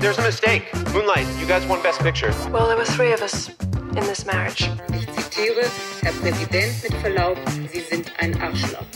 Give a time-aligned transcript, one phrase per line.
[0.00, 0.64] There's a mistake.
[0.94, 2.32] Moonlight, you guys won Best Picture.
[2.50, 4.70] Well, there were three of us in this marriage.
[4.94, 5.62] Ich zitiere,
[6.00, 7.36] Herr Präsident, mit Verlaub,
[7.70, 8.86] Sie sind ein Arschloch.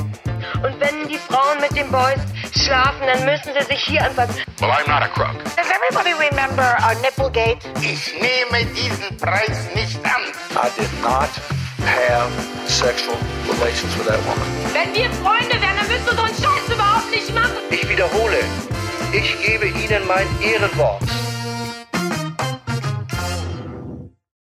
[0.62, 2.20] Und wenn die Frauen mit den Boys
[2.58, 4.42] schlafen, dann müssen sie sich hier anfassen.
[4.60, 5.36] Well, I'm not a crook.
[5.56, 7.58] Does everybody remember our Nipplegate?
[7.82, 10.22] Ich nehme diesen Preis nicht an.
[10.56, 11.28] I did not
[11.84, 12.32] have
[12.66, 13.18] sexual
[13.52, 14.48] relations with that woman.
[14.72, 17.58] Wenn wir Freunde wären, dann müsstest du so einen Scheiß überhaupt nicht machen.
[17.68, 18.38] Ich wiederhole,
[19.16, 21.02] ich gebe Ihnen mein Ehrenwort.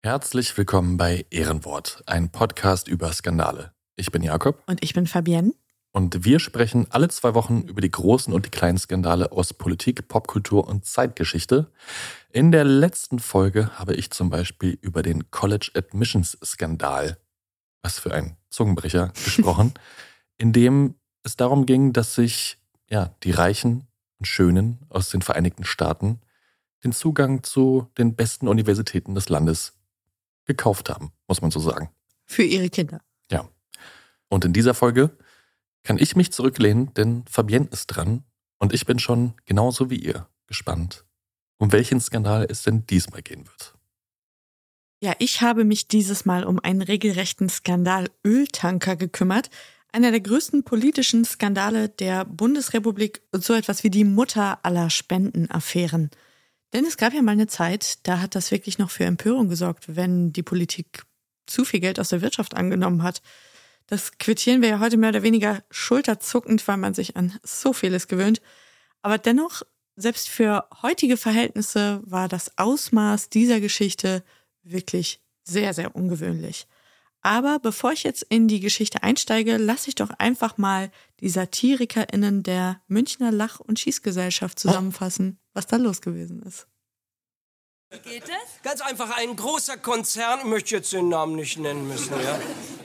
[0.03, 3.73] Herzlich willkommen bei Ehrenwort, ein Podcast über Skandale.
[3.97, 5.55] Ich bin Jakob Und ich bin Fabienne.
[5.93, 10.07] und wir sprechen alle zwei Wochen über die großen und die kleinen Skandale aus Politik,
[10.07, 11.73] Popkultur und Zeitgeschichte.
[12.31, 17.17] In der letzten Folge habe ich zum Beispiel über den College Admissions Skandal,
[17.83, 19.73] was für ein Zungenbrecher, gesprochen,
[20.37, 22.59] in dem es darum ging, dass sich
[22.91, 23.88] ja, die Reichen
[24.25, 26.21] Schönen aus den Vereinigten Staaten
[26.85, 29.75] den Zugang zu den besten Universitäten des Landes
[30.45, 31.91] gekauft haben, muss man so sagen.
[32.25, 33.01] Für ihre Kinder.
[33.31, 33.49] Ja.
[34.29, 35.17] Und in dieser Folge
[35.83, 38.25] kann ich mich zurücklehnen, denn Fabienne ist dran
[38.59, 41.05] und ich bin schon genauso wie ihr gespannt,
[41.59, 43.75] um welchen Skandal es denn diesmal gehen wird.
[45.01, 49.49] Ja, ich habe mich dieses Mal um einen regelrechten Skandal Öltanker gekümmert.
[49.91, 56.11] Einer der größten politischen Skandale der Bundesrepublik und so etwas wie die Mutter aller Spendenaffären.
[56.73, 59.97] Denn es gab ja mal eine Zeit, da hat das wirklich noch für Empörung gesorgt,
[59.97, 61.05] wenn die Politik
[61.47, 63.23] zu viel Geld aus der Wirtschaft angenommen hat.
[63.87, 68.07] Das quittieren wir ja heute mehr oder weniger schulterzuckend, weil man sich an so vieles
[68.07, 68.43] gewöhnt.
[69.01, 69.63] Aber dennoch,
[69.97, 74.23] selbst für heutige Verhältnisse war das Ausmaß dieser Geschichte
[74.63, 76.67] wirklich sehr, sehr ungewöhnlich.
[77.21, 80.91] Aber bevor ich jetzt in die Geschichte einsteige, lasse ich doch einfach mal
[81.21, 86.69] die SatirikerInnen der Münchner Lach- und Schießgesellschaft zusammenfassen, was da los gewesen ist.
[87.91, 88.63] Geht es?
[88.63, 92.39] Ganz einfach, ein großer Konzern, ich möchte jetzt den Namen nicht nennen müssen, ja.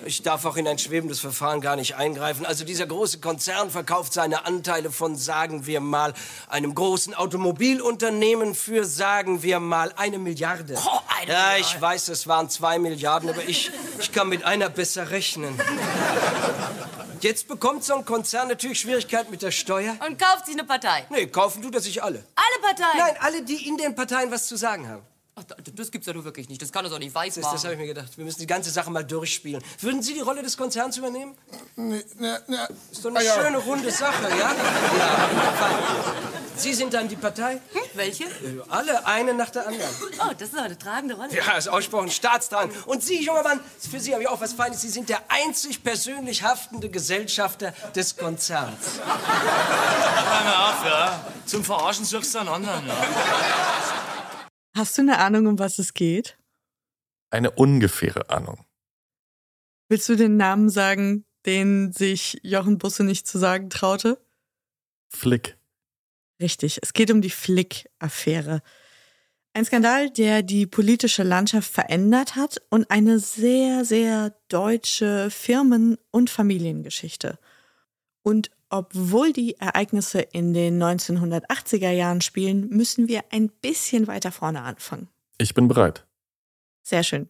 [0.06, 2.46] Ich darf auch in ein schwebendes Verfahren gar nicht eingreifen.
[2.46, 6.14] Also dieser große Konzern verkauft seine Anteile von, sagen wir mal,
[6.48, 10.78] einem großen Automobilunternehmen für, sagen wir mal, eine Milliarde.
[10.78, 14.70] Oh, eine ja, ich weiß, es waren zwei Milliarden, aber ich, ich kann mit einer
[14.70, 15.60] besser rechnen.
[17.24, 19.96] Jetzt bekommt so ein Konzern natürlich Schwierigkeiten mit der Steuer.
[20.06, 21.06] Und kauft sich eine Partei.
[21.10, 22.22] Nee, kaufen tut er sich alle.
[22.36, 22.98] Alle Parteien.
[22.98, 25.04] Nein, alle, die in den Parteien was zu sagen haben.
[25.36, 26.62] Ach, da- das gibt's ja nur wirklich nicht.
[26.62, 27.80] Das kann er doch nicht weiß Das, das habe ich machen.
[27.80, 28.18] mir gedacht.
[28.18, 29.64] Wir müssen die ganze Sache mal durchspielen.
[29.80, 31.36] Würden Sie die Rolle des Konzerns übernehmen?
[31.76, 34.52] Ist doch eine schöne, runde Sache, ja?
[35.00, 35.30] Ja.
[36.56, 37.54] Sie sind dann die Partei?
[37.54, 37.82] Hm?
[37.96, 38.26] Welche?
[38.26, 38.30] Äh,
[38.70, 39.90] Alle, eine nach der anderen.
[40.20, 41.36] Oh, das ist doch eine tragende Rolle.
[41.36, 42.76] Ja, ist ausgesprochen staatstragend.
[42.86, 43.60] Und Sie, junger Mann,
[43.92, 44.82] für Sie habe ich auch was Feines.
[44.82, 48.78] Sie sind der einzig persönlich haftende Gesellschafter des Konzerns.
[49.04, 51.26] Hör mal auf, ja.
[51.48, 52.94] Zum Verarschen suchst du einen anderen, ja.
[54.76, 56.38] Hast du eine Ahnung, um was es geht?
[57.30, 58.66] Eine ungefähre Ahnung.
[59.88, 64.20] Willst du den Namen sagen, den sich Jochen Busse nicht zu sagen traute?
[65.10, 65.58] Flick.
[66.42, 68.62] Richtig, es geht um die Flick-Affäre.
[69.54, 76.32] Ein Skandal, der die politische Landschaft verändert hat und eine sehr, sehr deutsche Firmen- und
[76.32, 77.38] Familiengeschichte.
[78.24, 84.64] Und obwohl die Ereignisse in den 1980er Jahren spielen, müssen wir ein bisschen weiter vorne
[84.64, 85.10] anfangen.
[85.38, 86.08] Ich bin bereit.
[86.82, 87.30] Sehr schön.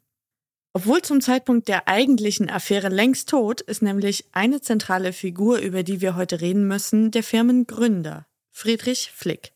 [0.72, 6.00] Obwohl zum Zeitpunkt der eigentlichen Affäre längst tot, ist nämlich eine zentrale Figur, über die
[6.00, 9.52] wir heute reden müssen, der Firmengründer, Friedrich Flick.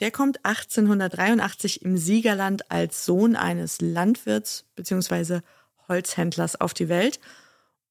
[0.00, 5.40] Der kommt 1883 im Siegerland als Sohn eines Landwirts bzw.
[5.86, 7.20] Holzhändlers auf die Welt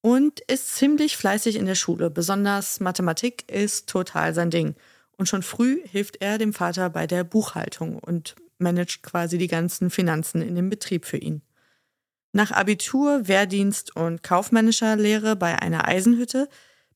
[0.06, 2.10] und ist ziemlich fleißig in der Schule.
[2.10, 4.76] Besonders Mathematik ist total sein Ding.
[5.16, 9.90] Und schon früh hilft er dem Vater bei der Buchhaltung und managt quasi die ganzen
[9.90, 11.42] Finanzen in dem Betrieb für ihn.
[12.30, 16.48] Nach Abitur, Wehrdienst und kaufmännischer Lehre bei einer Eisenhütte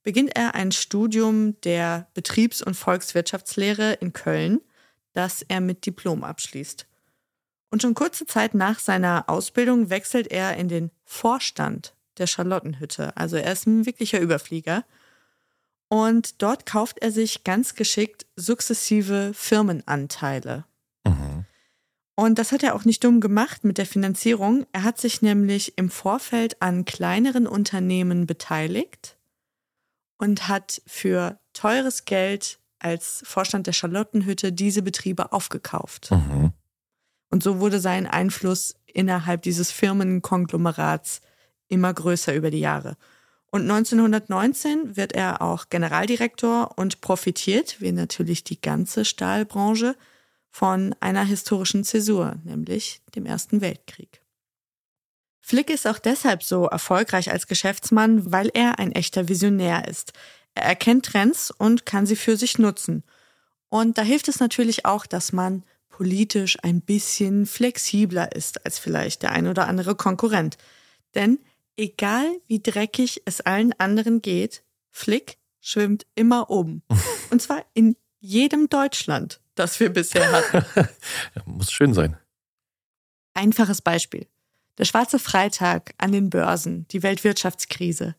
[0.05, 4.61] beginnt er ein Studium der Betriebs- und Volkswirtschaftslehre in Köln,
[5.15, 6.87] das er mit Diplom abschließt.
[7.73, 13.17] Und schon kurze Zeit nach seiner Ausbildung wechselt er in den Vorstand der Charlottenhütte.
[13.17, 14.85] Also er ist ein wirklicher Überflieger.
[15.89, 20.65] Und dort kauft er sich ganz geschickt sukzessive Firmenanteile.
[21.05, 21.45] Mhm.
[22.15, 24.67] Und das hat er auch nicht dumm gemacht mit der Finanzierung.
[24.73, 29.17] Er hat sich nämlich im Vorfeld an kleineren Unternehmen beteiligt
[30.19, 36.11] und hat für teures Geld als Vorstand der Charlottenhütte diese Betriebe aufgekauft.
[36.11, 36.53] Mhm.
[37.31, 41.21] Und so wurde sein Einfluss innerhalb dieses Firmenkonglomerats
[41.71, 42.97] immer größer über die Jahre.
[43.51, 49.97] Und 1919 wird er auch Generaldirektor und profitiert, wie natürlich die ganze Stahlbranche,
[50.53, 54.21] von einer historischen Zäsur, nämlich dem Ersten Weltkrieg.
[55.41, 60.13] Flick ist auch deshalb so erfolgreich als Geschäftsmann, weil er ein echter Visionär ist.
[60.55, 63.05] Er erkennt Trends und kann sie für sich nutzen.
[63.69, 69.23] Und da hilft es natürlich auch, dass man politisch ein bisschen flexibler ist als vielleicht
[69.23, 70.57] der ein oder andere Konkurrent.
[71.15, 71.39] Denn
[71.81, 76.83] egal wie dreckig es allen anderen geht, Flick schwimmt immer oben.
[77.31, 80.89] Und zwar in jedem Deutschland, das wir bisher hatten.
[81.47, 82.17] muss schön sein.
[83.35, 84.27] Einfaches Beispiel.
[84.79, 88.15] Der schwarze Freitag an den Börsen, die Weltwirtschaftskrise.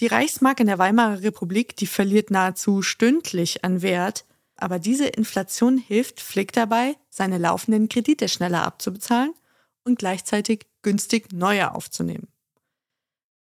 [0.00, 4.24] Die Reichsmark in der Weimarer Republik, die verliert nahezu stündlich an Wert,
[4.56, 9.34] aber diese Inflation hilft Flick dabei, seine laufenden Kredite schneller abzubezahlen
[9.84, 12.31] und gleichzeitig günstig neue aufzunehmen.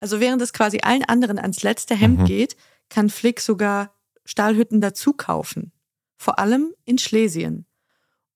[0.01, 2.25] Also während es quasi allen anderen ans letzte Hemd Mhm.
[2.25, 2.57] geht,
[2.89, 3.95] kann Flick sogar
[4.25, 5.73] Stahlhütten dazu kaufen.
[6.17, 7.67] Vor allem in Schlesien.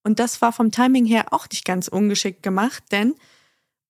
[0.02, 3.14] Und das war vom Timing her auch nicht ganz ungeschickt gemacht, denn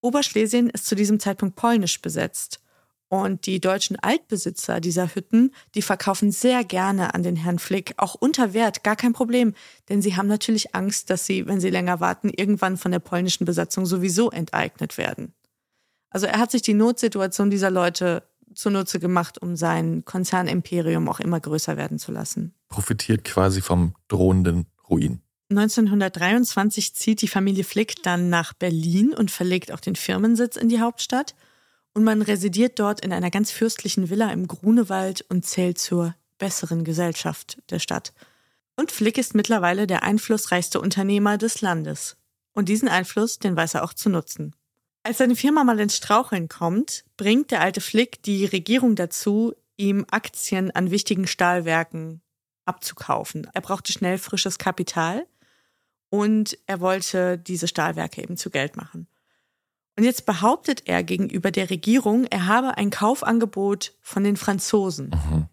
[0.01, 2.61] Oberschlesien ist zu diesem Zeitpunkt polnisch besetzt.
[3.09, 8.15] Und die deutschen Altbesitzer dieser Hütten, die verkaufen sehr gerne an den Herrn Flick, auch
[8.15, 9.55] unter Wert, gar kein Problem.
[9.89, 13.45] Denn sie haben natürlich Angst, dass sie, wenn sie länger warten, irgendwann von der polnischen
[13.45, 15.33] Besatzung sowieso enteignet werden.
[16.15, 18.23] Also er hat sich die Notsituation dieser Leute
[18.55, 22.55] zunutze gemacht, um sein Konzernimperium auch immer größer werden zu lassen.
[22.69, 25.23] Profitiert quasi vom drohenden Ruin.
[25.51, 30.79] 1923 zieht die Familie Flick dann nach Berlin und verlegt auch den Firmensitz in die
[30.79, 31.35] Hauptstadt.
[31.95, 36.85] Und man residiert dort in einer ganz fürstlichen Villa im Grunewald und zählt zur besseren
[36.85, 38.13] Gesellschaft der Stadt.
[38.77, 42.17] Und Flick ist mittlerweile der einflussreichste Unternehmer des Landes.
[42.53, 44.55] Und diesen Einfluss, den weiß er auch zu nutzen.
[45.07, 50.07] Als seine Firma mal ins Straucheln kommt, bringt der alte Flick die Regierung dazu, ihm
[50.11, 52.23] Aktien an wichtigen Stahlwerken
[52.65, 53.47] abzukaufen.
[53.53, 55.27] Er brauchte schnell frisches Kapital
[56.09, 59.07] und er wollte diese Stahlwerke eben zu Geld machen.
[59.97, 65.11] Und jetzt behauptet er gegenüber der Regierung, er habe ein Kaufangebot von den Franzosen.
[65.11, 65.49] Mhm.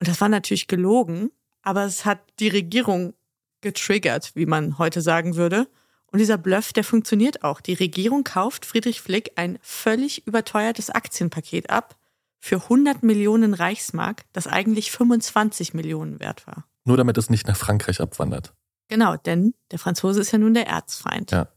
[0.00, 1.30] Und das war natürlich gelogen,
[1.62, 3.14] aber es hat die Regierung
[3.60, 5.68] getriggert, wie man heute sagen würde.
[6.10, 7.60] Und dieser Bluff, der funktioniert auch.
[7.60, 11.96] Die Regierung kauft Friedrich Flick ein völlig überteuertes Aktienpaket ab
[12.40, 16.64] für 100 Millionen Reichsmark, das eigentlich 25 Millionen wert war.
[16.84, 18.54] Nur damit es nicht nach Frankreich abwandert.
[18.88, 21.30] Genau, denn der Franzose ist ja nun der Erzfeind.
[21.30, 21.48] Ja.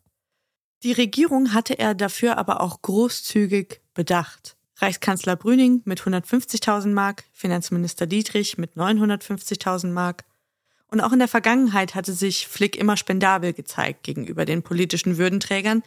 [0.84, 4.58] Die Regierung hatte er dafür aber auch großzügig bedacht.
[4.78, 10.26] Reichskanzler Brüning mit 150.000 Mark, Finanzminister Dietrich mit 950.000 Mark.
[10.92, 15.84] Und auch in der Vergangenheit hatte sich Flick immer spendabel gezeigt gegenüber den politischen Würdenträgern.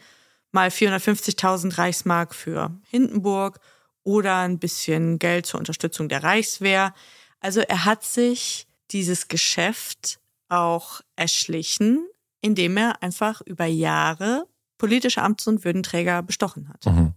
[0.51, 3.59] Mal 450.000 Reichsmark für Hindenburg
[4.03, 6.93] oder ein bisschen Geld zur Unterstützung der Reichswehr.
[7.39, 10.19] Also er hat sich dieses Geschäft
[10.49, 12.07] auch erschlichen,
[12.41, 16.85] indem er einfach über Jahre politische Amts- und Würdenträger bestochen hat.
[16.85, 17.13] Mhm.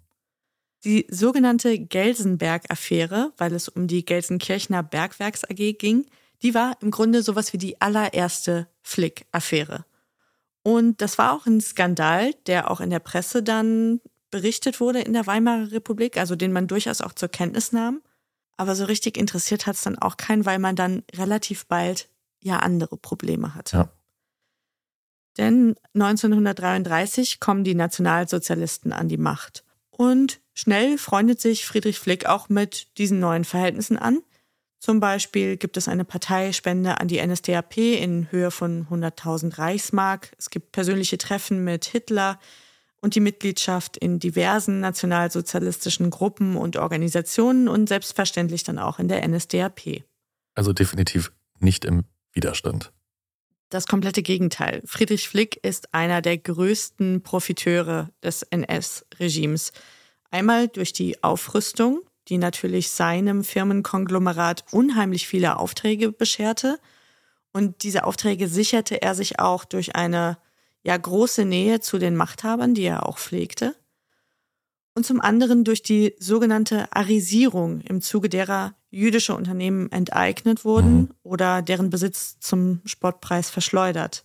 [0.85, 6.07] Die sogenannte Gelsenberg-Affäre, weil es um die Gelsenkirchener Bergwerks AG ging,
[6.43, 9.85] die war im Grunde sowas wie die allererste Flick-Affäre.
[10.63, 15.15] Und das war auch ein Skandal, der auch in der Presse dann berichtet wurde in
[15.15, 18.03] der Weimarer Republik, also den man durchaus auch zur Kenntnis nahm.
[18.57, 22.09] Aber so richtig interessiert hat es dann auch keinen, weil man dann relativ bald
[22.43, 23.77] ja andere Probleme hatte.
[23.77, 23.89] Ja.
[25.39, 29.65] Denn 1933 kommen die Nationalsozialisten an die Macht.
[29.91, 34.21] Und schnell freundet sich Friedrich Flick auch mit diesen neuen Verhältnissen an.
[34.79, 40.33] Zum Beispiel gibt es eine Parteispende an die NSDAP in Höhe von 100.000 Reichsmark.
[40.39, 42.39] Es gibt persönliche Treffen mit Hitler
[43.01, 49.27] und die Mitgliedschaft in diversen nationalsozialistischen Gruppen und Organisationen und selbstverständlich dann auch in der
[49.27, 50.05] NSDAP.
[50.55, 52.93] Also definitiv nicht im Widerstand.
[53.71, 54.83] Das komplette Gegenteil.
[54.87, 59.73] Friedrich Flick ist einer der größten Profiteure des NS-Regimes.
[60.31, 66.79] Einmal durch die Aufrüstung, die natürlich seinem Firmenkonglomerat unheimlich viele Aufträge bescherte.
[67.53, 70.39] Und diese Aufträge sicherte er sich auch durch eine
[70.83, 73.75] ja große Nähe zu den Machthabern, die er auch pflegte.
[74.95, 81.11] und zum anderen durch die sogenannte Arisierung, im Zuge derer jüdische Unternehmen enteignet wurden mhm.
[81.23, 84.25] oder deren Besitz zum Spottpreis verschleudert.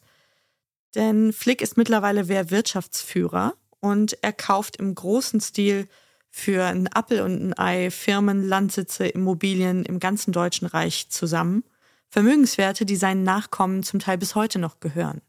[0.95, 5.88] Denn Flick ist mittlerweile Wehrwirtschaftsführer und er kauft im großen Stil
[6.35, 11.63] für einen Appel und ein Ei Firmen, Landsitze, Immobilien im ganzen Deutschen Reich zusammen.
[12.09, 15.21] Vermögenswerte, die seinen Nachkommen zum Teil bis heute noch gehören.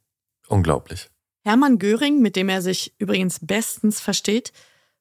[0.49, 1.11] Unglaublich.
[1.45, 4.55] Hermann Göring, mit dem er sich übrigens bestens versteht,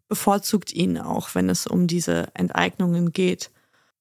[0.09, 3.49] bevorzugt ihn auch, wenn es um diese Enteignungen geht.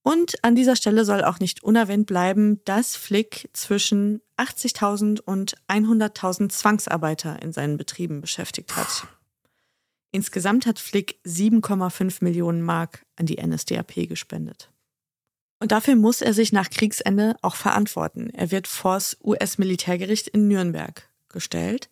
[0.02, 6.48] Und an dieser Stelle soll auch nicht unerwähnt bleiben, dass Flick zwischen 80.000 und 100.000
[6.48, 9.06] Zwangsarbeiter in seinen Betrieben beschäftigt hat.
[10.12, 14.70] Insgesamt hat Flick 7,5 Millionen Mark an die NSDAP gespendet.
[15.58, 18.30] Und dafür muss er sich nach Kriegsende auch verantworten.
[18.30, 21.88] Er wird vors US-Militärgericht in Nürnberg gestellt.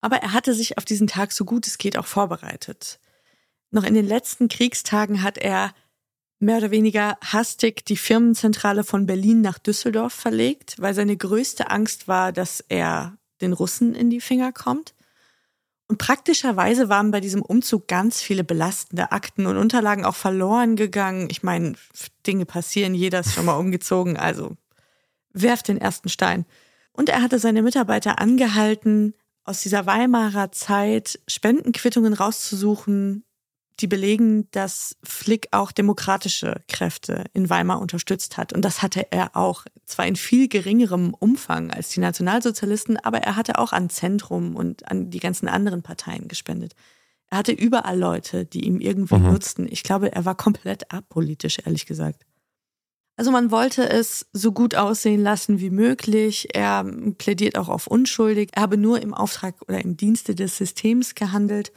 [0.00, 2.98] Aber er hatte sich auf diesen Tag so gut es geht auch vorbereitet.
[3.70, 5.74] Noch in den letzten Kriegstagen hat er
[6.38, 12.06] mehr oder weniger hastig die Firmenzentrale von Berlin nach Düsseldorf verlegt, weil seine größte Angst
[12.06, 14.94] war, dass er den Russen in die Finger kommt.
[15.86, 21.28] Und praktischerweise waren bei diesem Umzug ganz viele belastende Akten und Unterlagen auch verloren gegangen.
[21.30, 21.74] Ich meine,
[22.26, 24.56] Dinge passieren, jeder ist schon mal umgezogen, also
[25.32, 26.46] werft den ersten Stein.
[26.92, 29.14] Und er hatte seine Mitarbeiter angehalten,
[29.44, 33.24] aus dieser Weimarer Zeit Spendenquittungen rauszusuchen,
[33.80, 38.52] die belegen, dass Flick auch demokratische Kräfte in Weimar unterstützt hat.
[38.52, 43.36] Und das hatte er auch, zwar in viel geringerem Umfang als die Nationalsozialisten, aber er
[43.36, 46.74] hatte auch an Zentrum und an die ganzen anderen Parteien gespendet.
[47.30, 49.32] Er hatte überall Leute, die ihm irgendwie mhm.
[49.32, 49.66] nutzten.
[49.68, 52.24] Ich glaube, er war komplett apolitisch, ehrlich gesagt.
[53.16, 56.48] Also man wollte es so gut aussehen lassen wie möglich.
[56.52, 56.84] Er
[57.18, 58.50] plädiert auch auf unschuldig.
[58.52, 61.72] Er habe nur im Auftrag oder im Dienste des Systems gehandelt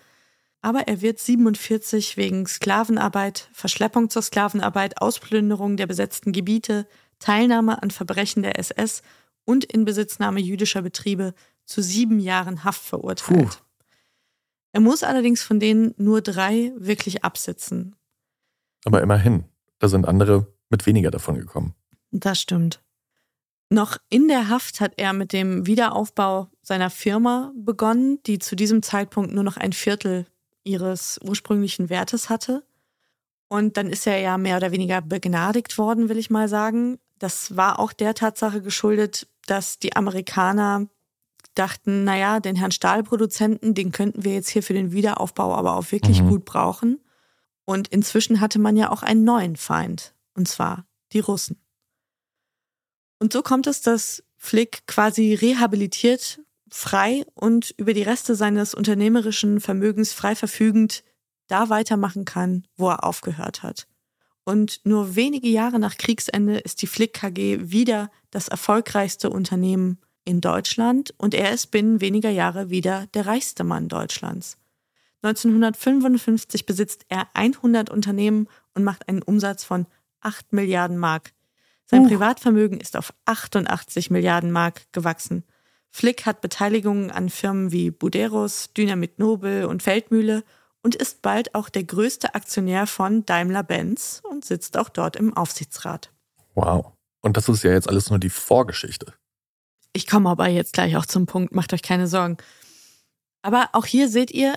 [0.62, 6.88] aber er wird 47 wegen Sklavenarbeit, Verschleppung zur Sklavenarbeit, Ausplünderung der besetzten Gebiete,
[7.20, 9.02] Teilnahme an Verbrechen der SS
[9.46, 11.34] und Inbesitznahme jüdischer Betriebe
[11.66, 13.50] zu sieben Jahren Haft verurteilt.
[13.50, 13.56] Puh.
[14.74, 17.96] Er muss allerdings von denen nur drei wirklich absitzen.
[18.86, 19.46] Aber immerhin,
[19.80, 21.74] da sind andere mit weniger davon gekommen.
[22.12, 22.84] Das stimmt.
[23.70, 28.82] Noch in der Haft hat er mit dem Wiederaufbau seiner Firma begonnen, die zu diesem
[28.82, 30.26] Zeitpunkt nur noch ein Viertel
[30.68, 32.64] ihres ursprünglichen Wertes hatte.
[33.48, 37.00] Und dann ist er ja mehr oder weniger begnadigt worden, will ich mal sagen.
[37.18, 40.88] Das war auch der Tatsache geschuldet, dass die Amerikaner
[41.56, 45.92] dachten, naja, den Herrn Stahlproduzenten, den könnten wir jetzt hier für den Wiederaufbau aber auch
[45.92, 46.30] wirklich mhm.
[46.30, 47.00] gut brauchen.
[47.66, 51.60] Und inzwischen hatte man ja auch einen neuen Feind, und zwar die Russen.
[53.20, 59.60] Und so kommt es, dass Flick quasi rehabilitiert frei und über die Reste seines unternehmerischen
[59.60, 61.04] Vermögens frei verfügend
[61.48, 63.88] da weitermachen kann, wo er aufgehört hat.
[64.44, 70.42] Und nur wenige Jahre nach Kriegsende ist die Flick KG wieder das erfolgreichste Unternehmen in
[70.42, 74.58] Deutschland und er ist binnen weniger Jahre wieder der reichste Mann Deutschlands.
[75.22, 79.88] 1955 besitzt er 100 Unternehmen und macht einen Umsatz von
[80.22, 81.34] 8 Milliarden Mark.
[81.86, 82.08] Sein.
[82.08, 85.44] Privatvermögen ist auf 88 Milliarden Mark gewachsen.
[85.90, 90.44] Flick hat Beteiligungen an Firmen wie Buderus, Dynamit Nobel und Feldmühle
[90.84, 96.12] und ist bald auch der größte Aktionär von Daimler-Benz und sitzt auch dort im Aufsichtsrat.
[96.56, 96.94] Wow.
[97.22, 99.14] Und das ist ja jetzt alles nur die Vorgeschichte.
[99.94, 102.38] Ich komme aber jetzt gleich auch zum Punkt, macht euch keine Sorgen.
[103.42, 104.56] Aber auch hier seht ihr,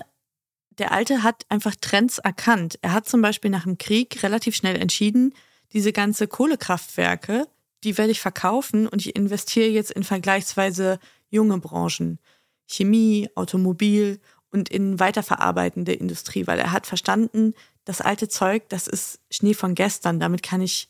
[0.77, 2.77] der Alte hat einfach Trends erkannt.
[2.81, 5.33] Er hat zum Beispiel nach dem Krieg relativ schnell entschieden,
[5.73, 7.47] diese ganze Kohlekraftwerke,
[7.83, 10.99] die werde ich verkaufen und ich investiere jetzt in vergleichsweise
[11.31, 12.19] junge Branchen,
[12.67, 14.19] Chemie, Automobil
[14.51, 17.53] und in weiterverarbeitende Industrie, weil er hat verstanden,
[17.85, 20.89] das alte Zeug, das ist Schnee von gestern, damit kann ich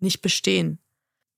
[0.00, 0.78] nicht bestehen.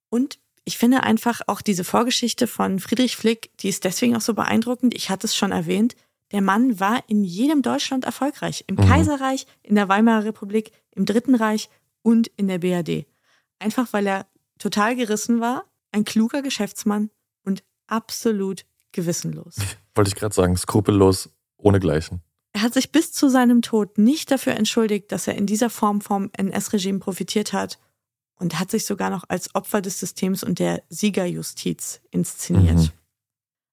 [0.09, 4.33] Und ich finde einfach auch diese Vorgeschichte von Friedrich Flick, die ist deswegen auch so
[4.33, 4.95] beeindruckend.
[4.95, 5.95] Ich hatte es schon erwähnt.
[6.33, 8.65] Der Mann war in jedem Deutschland erfolgreich.
[8.67, 8.89] Im mhm.
[8.89, 11.69] Kaiserreich, in der Weimarer Republik, im Dritten Reich
[12.03, 13.07] und in der BRD.
[13.59, 14.27] Einfach weil er
[14.59, 17.11] total gerissen war, ein kluger Geschäftsmann
[17.87, 19.57] absolut gewissenlos.
[19.95, 22.23] Wollte ich gerade sagen, skrupellos, ohnegleichen.
[22.53, 26.01] Er hat sich bis zu seinem Tod nicht dafür entschuldigt, dass er in dieser Form
[26.01, 27.81] vom NS-Regime profitiert hat
[28.37, 32.77] und hat sich sogar noch als Opfer des Systems und der Siegerjustiz inszeniert.
[32.77, 32.91] Mhm.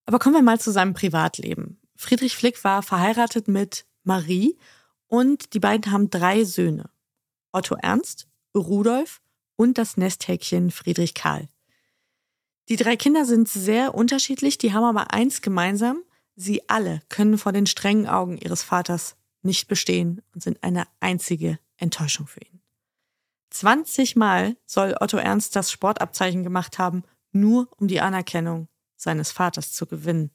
[0.06, 1.80] Aber kommen wir mal zu seinem Privatleben.
[1.96, 4.58] Friedrich Flick war verheiratet mit Marie
[5.08, 6.90] und die beiden haben drei Söhne.
[7.52, 9.22] Otto Ernst, Rudolf
[9.56, 11.48] und das Nesthäkchen Friedrich Karl.
[12.72, 16.04] Die drei Kinder sind sehr unterschiedlich, die haben aber eins gemeinsam.
[16.38, 21.60] Sie alle können vor den strengen Augen ihres Vaters nicht bestehen und sind eine einzige
[21.76, 22.62] Enttäuschung für ihn.
[23.50, 29.74] 20 Mal soll Otto Ernst das Sportabzeichen gemacht haben, nur um die Anerkennung seines Vaters
[29.74, 30.32] zu gewinnen.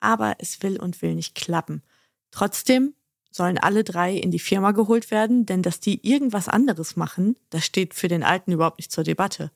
[0.00, 1.82] Aber es will und will nicht klappen.
[2.30, 2.92] Trotzdem
[3.30, 7.64] sollen alle drei in die Firma geholt werden, denn dass die irgendwas anderes machen, das
[7.64, 9.50] steht für den Alten überhaupt nicht zur Debatte.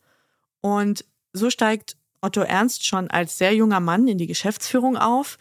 [0.62, 1.04] Und
[1.34, 5.38] so steigt Otto Ernst schon als sehr junger Mann in die Geschäftsführung auf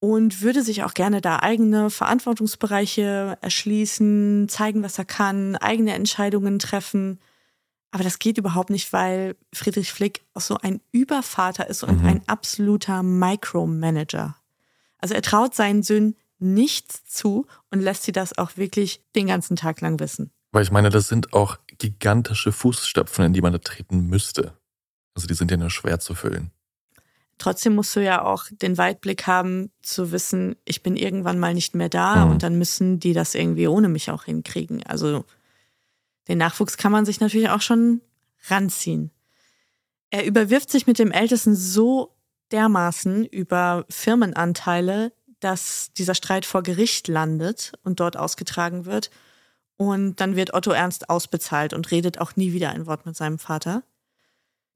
[0.00, 6.58] und würde sich auch gerne da eigene Verantwortungsbereiche erschließen, zeigen, was er kann, eigene Entscheidungen
[6.58, 7.20] treffen.
[7.92, 12.08] Aber das geht überhaupt nicht, weil Friedrich Flick auch so ein Übervater ist und mhm.
[12.08, 14.36] ein absoluter Micromanager.
[14.98, 19.56] Also er traut seinen Söhnen nichts zu und lässt sie das auch wirklich den ganzen
[19.56, 20.30] Tag lang wissen.
[20.52, 24.59] Weil ich meine, das sind auch gigantische Fußstapfen, in die man da treten müsste.
[25.20, 26.50] Also die sind ja nur schwer zu füllen.
[27.36, 31.74] Trotzdem musst du ja auch den Weitblick haben, zu wissen, ich bin irgendwann mal nicht
[31.74, 32.30] mehr da mhm.
[32.30, 34.82] und dann müssen die das irgendwie ohne mich auch hinkriegen.
[34.86, 35.26] Also
[36.26, 38.00] den Nachwuchs kann man sich natürlich auch schon
[38.48, 39.10] ranziehen.
[40.08, 42.16] Er überwirft sich mit dem Ältesten so
[42.50, 49.10] dermaßen über Firmenanteile, dass dieser Streit vor Gericht landet und dort ausgetragen wird.
[49.76, 53.38] Und dann wird Otto Ernst ausbezahlt und redet auch nie wieder ein Wort mit seinem
[53.38, 53.82] Vater.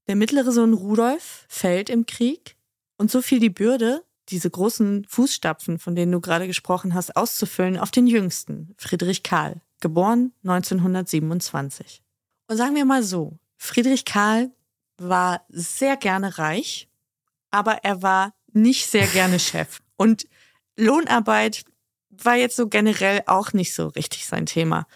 [0.07, 2.57] Der mittlere Sohn Rudolf fällt im Krieg
[2.97, 7.79] und so fiel die Bürde, diese großen Fußstapfen, von denen du gerade gesprochen hast, auszufüllen,
[7.79, 12.03] auf den jüngsten, Friedrich Karl, geboren 1927.
[12.49, 14.51] Und sagen wir mal so, Friedrich Karl
[14.99, 16.89] war sehr gerne reich,
[17.51, 19.81] aber er war nicht sehr gerne Chef.
[19.97, 20.27] Und
[20.77, 21.65] Lohnarbeit
[22.11, 24.87] war jetzt so generell auch nicht so richtig sein Thema.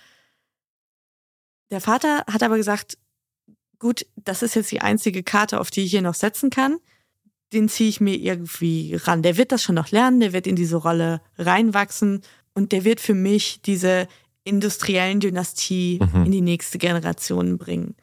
[1.70, 2.98] Der Vater hat aber gesagt,
[3.78, 6.78] gut, das ist jetzt die einzige Karte, auf die ich hier noch setzen kann.
[7.52, 9.22] Den ziehe ich mir irgendwie ran.
[9.22, 12.22] Der wird das schon noch lernen, der wird in diese Rolle reinwachsen
[12.54, 14.08] und der wird für mich diese
[14.44, 16.26] industriellen Dynastie mhm.
[16.26, 17.96] in die nächste Generation bringen.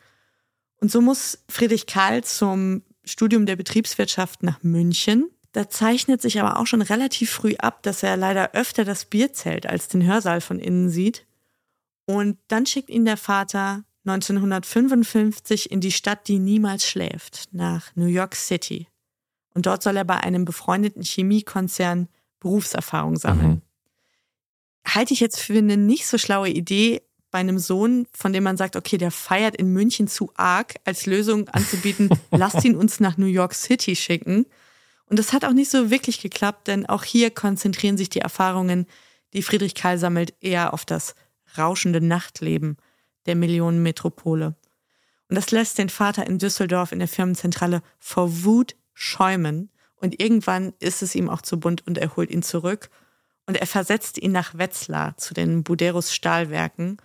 [0.80, 5.30] Und so muss Friedrich Karl zum Studium der Betriebswirtschaft nach München.
[5.52, 9.66] Da zeichnet sich aber auch schon relativ früh ab, dass er leider öfter das Bierzelt
[9.66, 11.26] als den Hörsaal von innen sieht.
[12.06, 18.06] Und dann schickt ihn der Vater 1955 in die Stadt, die niemals schläft, nach New
[18.06, 18.88] York City.
[19.54, 22.08] Und dort soll er bei einem befreundeten Chemiekonzern
[22.40, 23.50] Berufserfahrung sammeln.
[23.50, 23.62] Mhm.
[24.88, 27.02] Halte ich jetzt für eine nicht so schlaue Idee,
[27.36, 31.06] bei einem Sohn, von dem man sagt, okay, der feiert in München zu arg, als
[31.06, 34.46] Lösung anzubieten, lasst ihn uns nach New York City schicken.
[35.08, 38.86] Und das hat auch nicht so wirklich geklappt, denn auch hier konzentrieren sich die Erfahrungen,
[39.34, 41.14] die Friedrich Karl sammelt, eher auf das
[41.58, 42.78] rauschende Nachtleben
[43.26, 44.56] der Millionenmetropole.
[45.30, 49.72] Und das lässt den Vater in Düsseldorf in der Firmenzentrale vor Wut schäumen.
[49.96, 52.90] Und irgendwann ist es ihm auch zu bunt und er holt ihn zurück.
[53.48, 56.98] Und er versetzt ihn nach Wetzlar zu den Buderus Stahlwerken.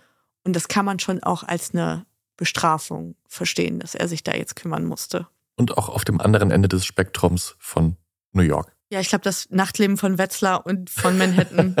[0.43, 2.05] Und das kann man schon auch als eine
[2.37, 5.27] Bestrafung verstehen, dass er sich da jetzt kümmern musste
[5.61, 7.95] und auch auf dem anderen Ende des Spektrums von
[8.33, 8.75] New York.
[8.91, 11.75] Ja, ich glaube, das Nachtleben von Wetzlar und von Manhattan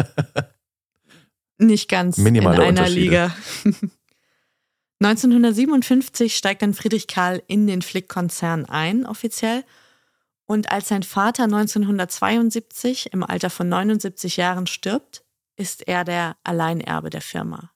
[1.57, 3.35] nicht ganz Minimale in einer Liga.
[5.01, 9.63] 1957 steigt dann Friedrich Karl in den Flick-Konzern ein, offiziell.
[10.45, 15.23] Und als sein Vater 1972 im Alter von 79 Jahren stirbt,
[15.55, 17.71] ist er der Alleinerbe der Firma.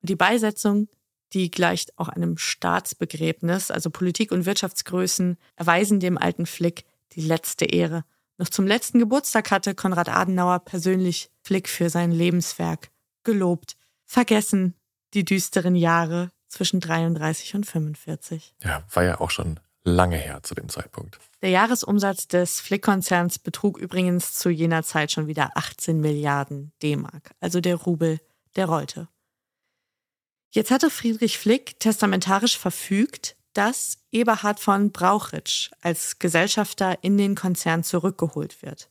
[0.00, 0.88] Und die Beisetzung
[1.32, 7.64] die gleicht auch einem Staatsbegräbnis, also Politik- und Wirtschaftsgrößen erweisen dem alten Flick die letzte
[7.64, 8.04] Ehre.
[8.38, 12.90] Noch zum letzten Geburtstag hatte Konrad Adenauer persönlich Flick für sein Lebenswerk
[13.24, 13.76] gelobt.
[14.04, 14.74] Vergessen
[15.14, 18.54] die düsteren Jahre zwischen 33 und 45.
[18.62, 21.18] Ja, war ja auch schon lange her zu dem Zeitpunkt.
[21.42, 27.30] Der Jahresumsatz des Flick-Konzerns betrug übrigens zu jener Zeit schon wieder 18 Milliarden D-Mark.
[27.40, 28.20] Also der Rubel,
[28.56, 29.08] der rollte.
[30.50, 37.84] Jetzt hatte Friedrich Flick testamentarisch verfügt, dass Eberhard von Brauchitsch als Gesellschafter in den Konzern
[37.84, 38.90] zurückgeholt wird.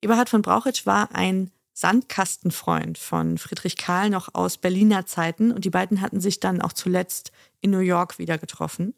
[0.00, 1.50] Eberhard von Brauchitsch war ein
[1.80, 6.74] Sandkastenfreund von Friedrich Karl noch aus Berliner Zeiten und die beiden hatten sich dann auch
[6.74, 8.92] zuletzt in New York wieder getroffen.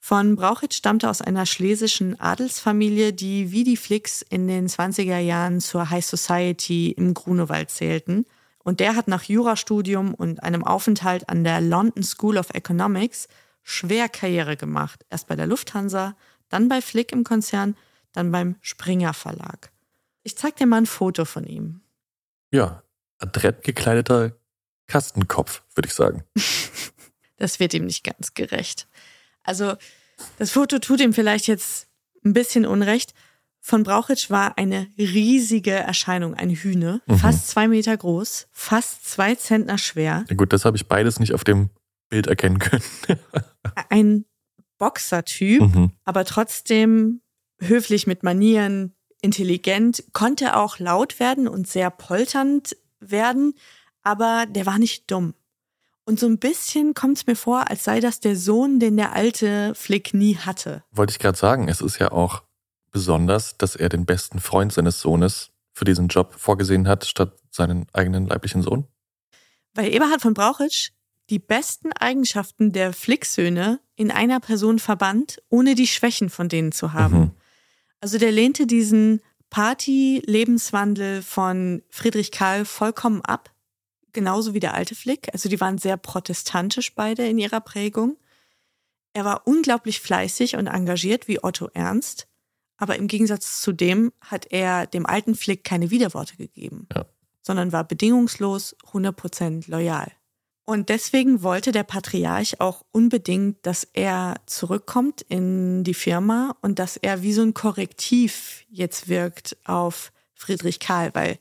[0.00, 5.60] Von Brauchitsch stammte aus einer schlesischen Adelsfamilie, die wie die Flicks in den 20er Jahren
[5.60, 8.26] zur High Society im Grunewald zählten
[8.64, 13.28] und der hat nach Jurastudium und einem Aufenthalt an der London School of Economics
[13.62, 15.06] schwer Karriere gemacht.
[15.10, 16.16] Erst bei der Lufthansa,
[16.48, 17.76] dann bei Flick im Konzern,
[18.10, 19.70] dann beim Springer Verlag.
[20.24, 21.82] Ich zeig dir mal ein Foto von ihm.
[22.52, 22.82] Ja,
[23.18, 24.32] adrett gekleideter
[24.86, 26.24] Kastenkopf, würde ich sagen.
[27.36, 28.86] das wird ihm nicht ganz gerecht.
[29.42, 29.74] Also,
[30.38, 31.88] das Foto tut ihm vielleicht jetzt
[32.24, 33.14] ein bisschen Unrecht.
[33.60, 37.18] Von Brauchitsch war eine riesige Erscheinung, eine Hühne, Mhm.
[37.18, 41.34] fast zwei Meter groß, fast zwei Zentner schwer, Ja gut, das habe ich beides nicht
[41.34, 41.70] auf dem
[42.08, 42.82] Bild erkennen können.
[43.90, 44.24] ein
[44.78, 45.90] Boxertyp, Mhm.
[46.04, 47.22] aber trotzdem
[47.60, 53.54] höflich mit Manieren, intelligent, konnte auch laut werden und sehr polternd werden,
[54.02, 55.34] aber der war nicht dumm.
[56.04, 59.12] Und so ein bisschen kommt es mir vor, als sei das der Sohn, den der
[59.12, 60.84] alte Flick nie hatte.
[60.92, 62.44] Wollte ich gerade sagen, es ist ja auch
[62.92, 67.86] besonders, dass er den besten Freund seines Sohnes für diesen Job vorgesehen hat, statt seinen
[67.92, 68.86] eigenen leiblichen Sohn.
[69.74, 70.90] Weil Eberhard von Brauchitsch
[71.28, 76.92] die besten Eigenschaften der Flicksöhne in einer Person verband, ohne die Schwächen von denen zu
[76.92, 77.18] haben.
[77.18, 77.30] Mhm.
[78.00, 83.52] Also der lehnte diesen Party-Lebenswandel von Friedrich Karl vollkommen ab,
[84.12, 85.28] genauso wie der alte Flick.
[85.32, 88.16] Also die waren sehr protestantisch beide in ihrer Prägung.
[89.12, 92.28] Er war unglaublich fleißig und engagiert wie Otto Ernst,
[92.76, 97.06] aber im Gegensatz zu dem hat er dem alten Flick keine Widerworte gegeben, Ja.
[97.40, 100.12] sondern war bedingungslos 100% loyal.
[100.68, 106.96] Und deswegen wollte der Patriarch auch unbedingt, dass er zurückkommt in die Firma und dass
[106.96, 111.38] er wie so ein Korrektiv jetzt wirkt auf Friedrich Karl, weil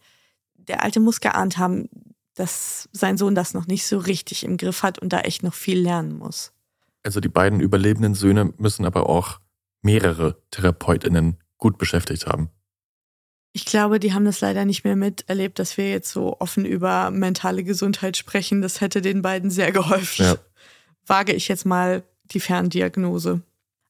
[0.54, 1.90] der Alte muss geahnt haben,
[2.36, 5.56] dass sein Sohn das noch nicht so richtig im Griff hat und da echt noch
[5.56, 6.52] viel lernen muss.
[7.02, 9.40] Also die beiden überlebenden Söhne müssen aber auch
[9.82, 12.52] mehrere TherapeutInnen gut beschäftigt haben.
[13.56, 17.10] Ich glaube, die haben das leider nicht mehr miterlebt, dass wir jetzt so offen über
[17.10, 18.62] mentale Gesundheit sprechen.
[18.62, 20.26] Das hätte den beiden sehr geholfen.
[20.26, 20.36] Ja.
[21.08, 23.44] Wage ich jetzt mal die Ferndiagnose.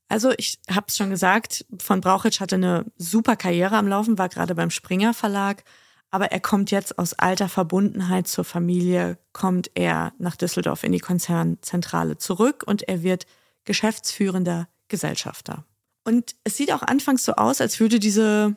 [0.08, 4.30] Also ich habe es schon gesagt, von Brauchitsch hatte eine super Karriere am Laufen, war
[4.30, 5.64] gerade beim Springer Verlag,
[6.12, 11.00] aber er kommt jetzt aus alter Verbundenheit zur Familie, kommt er nach Düsseldorf in die
[11.00, 13.26] Konzernzentrale zurück und er wird
[13.64, 15.66] geschäftsführender Gesellschafter.
[16.04, 18.56] Und es sieht auch anfangs so aus, als würde diese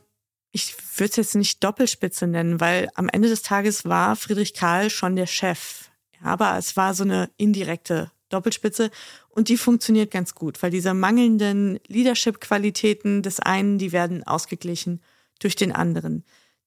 [0.52, 4.90] ich würde es jetzt nicht Doppelspitze nennen, weil am Ende des Tages war Friedrich Karl
[4.90, 5.90] schon der Chef.
[6.22, 8.90] Aber es war so eine indirekte Doppelspitze
[9.28, 15.00] und die funktioniert ganz gut, weil diese mangelnden Leadership-Qualitäten des einen, die werden ausgeglichen
[15.38, 16.24] durch den anderen.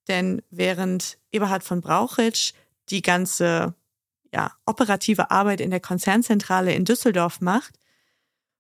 [0.07, 2.53] Denn während Eberhard von Brauchitsch
[2.89, 3.75] die ganze
[4.33, 7.77] ja, operative Arbeit in der Konzernzentrale in Düsseldorf macht,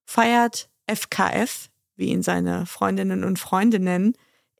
[0.05, 4.13] feiert FKF, wie ihn seine Freundinnen und Freunde nennen,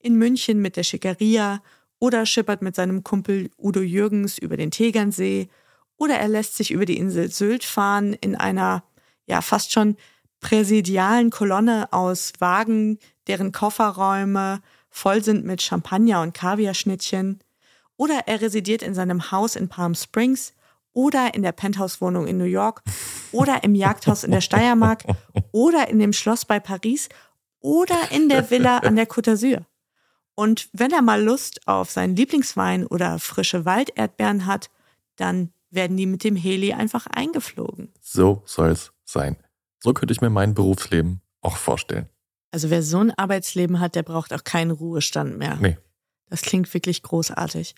[0.04, 1.62] in München mit der Schickeria
[2.00, 5.50] oder schippert mit seinem Kumpel Udo Jürgens über den Tegernsee
[5.98, 8.84] oder er lässt sich über die Insel Sylt fahren in einer
[9.28, 9.98] ja fast schon
[10.40, 17.40] präsidialen Kolonne aus Wagen, deren Kofferräume voll sind mit Champagner und Kaviarschnittchen
[17.98, 20.54] oder er residiert in seinem Haus in Palm Springs
[20.94, 22.82] oder in der Penthouse-Wohnung in New York
[23.32, 25.06] oder im Jagdhaus in der Steiermark
[25.52, 27.10] oder in dem Schloss bei Paris
[27.60, 29.62] oder in der Villa an der Côte d'Azur.
[30.42, 34.72] Und wenn er mal Lust auf seinen Lieblingswein oder frische Walderdbeeren hat,
[35.16, 37.94] dann werden die mit dem Heli einfach eingeflogen.
[38.02, 39.38] So soll's sein.
[39.78, 42.10] So könnte ich mir mein Berufsleben auch vorstellen.
[42.50, 45.58] Also wer so ein Arbeitsleben hat, der braucht auch keinen Ruhestand mehr.
[45.62, 45.78] Nee.
[46.32, 47.76] Das klingt wirklich großartig.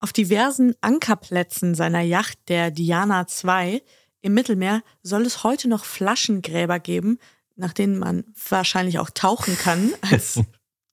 [0.00, 3.80] Auf diversen Ankerplätzen seiner Yacht, der Diana II,
[4.22, 7.20] im Mittelmeer, soll es heute noch Flaschengräber geben,
[7.54, 10.40] nach denen man wahrscheinlich auch tauchen kann als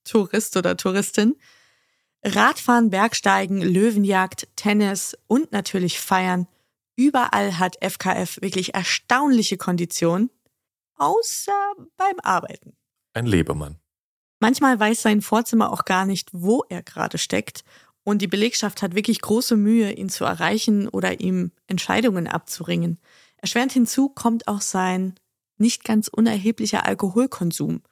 [0.04, 1.36] Tourist oder Touristin.
[2.24, 6.48] Radfahren, Bergsteigen, Löwenjagd, Tennis und natürlich Feiern.
[6.96, 10.30] Überall hat FKF wirklich erstaunliche Konditionen,
[10.96, 12.76] außer beim Arbeiten.
[13.14, 13.78] Ein Lebemann.
[14.40, 17.64] Manchmal weiß sein Vorzimmer auch gar nicht, wo er gerade steckt.
[18.04, 23.00] Und die Belegschaft hat wirklich große Mühe, ihn zu erreichen oder ihm Entscheidungen abzuringen.
[23.38, 25.16] Erschwerend hinzu kommt auch sein
[25.58, 27.84] nicht ganz unerheblicher Alkoholkonsum.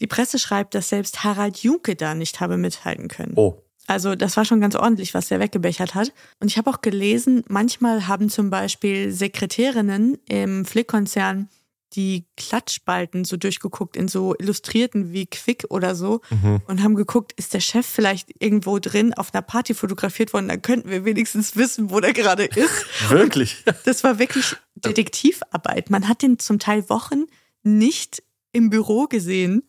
[0.00, 3.32] Die Presse schreibt, dass selbst Harald Junke da nicht habe mithalten können.
[3.36, 3.62] Oh.
[3.86, 6.12] Also das war schon ganz ordentlich, was er weggebechert hat.
[6.38, 11.48] Und ich habe auch gelesen, manchmal haben zum Beispiel Sekretärinnen im Flick-Konzern
[11.94, 16.60] die Klatschspalten so durchgeguckt in so Illustrierten wie Quick oder so Mhm.
[16.68, 20.62] und haben geguckt, ist der Chef vielleicht irgendwo drin auf einer Party fotografiert worden, dann
[20.62, 22.86] könnten wir wenigstens wissen, wo der gerade ist.
[23.08, 23.64] Wirklich?
[23.84, 25.90] Das war wirklich Detektivarbeit.
[25.90, 27.24] Man hat den zum Teil Wochen
[27.64, 29.64] nicht im Büro gesehen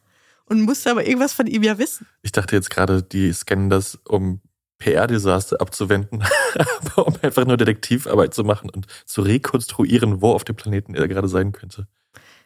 [0.52, 2.06] und musste aber irgendwas von ihm ja wissen.
[2.24, 4.42] Ich dachte jetzt gerade, die scannen das, um
[4.80, 6.24] PR-Desaster abzuwenden,
[6.56, 11.08] aber um einfach nur Detektivarbeit zu machen und zu rekonstruieren, wo auf dem Planeten er
[11.08, 11.88] gerade sein könnte.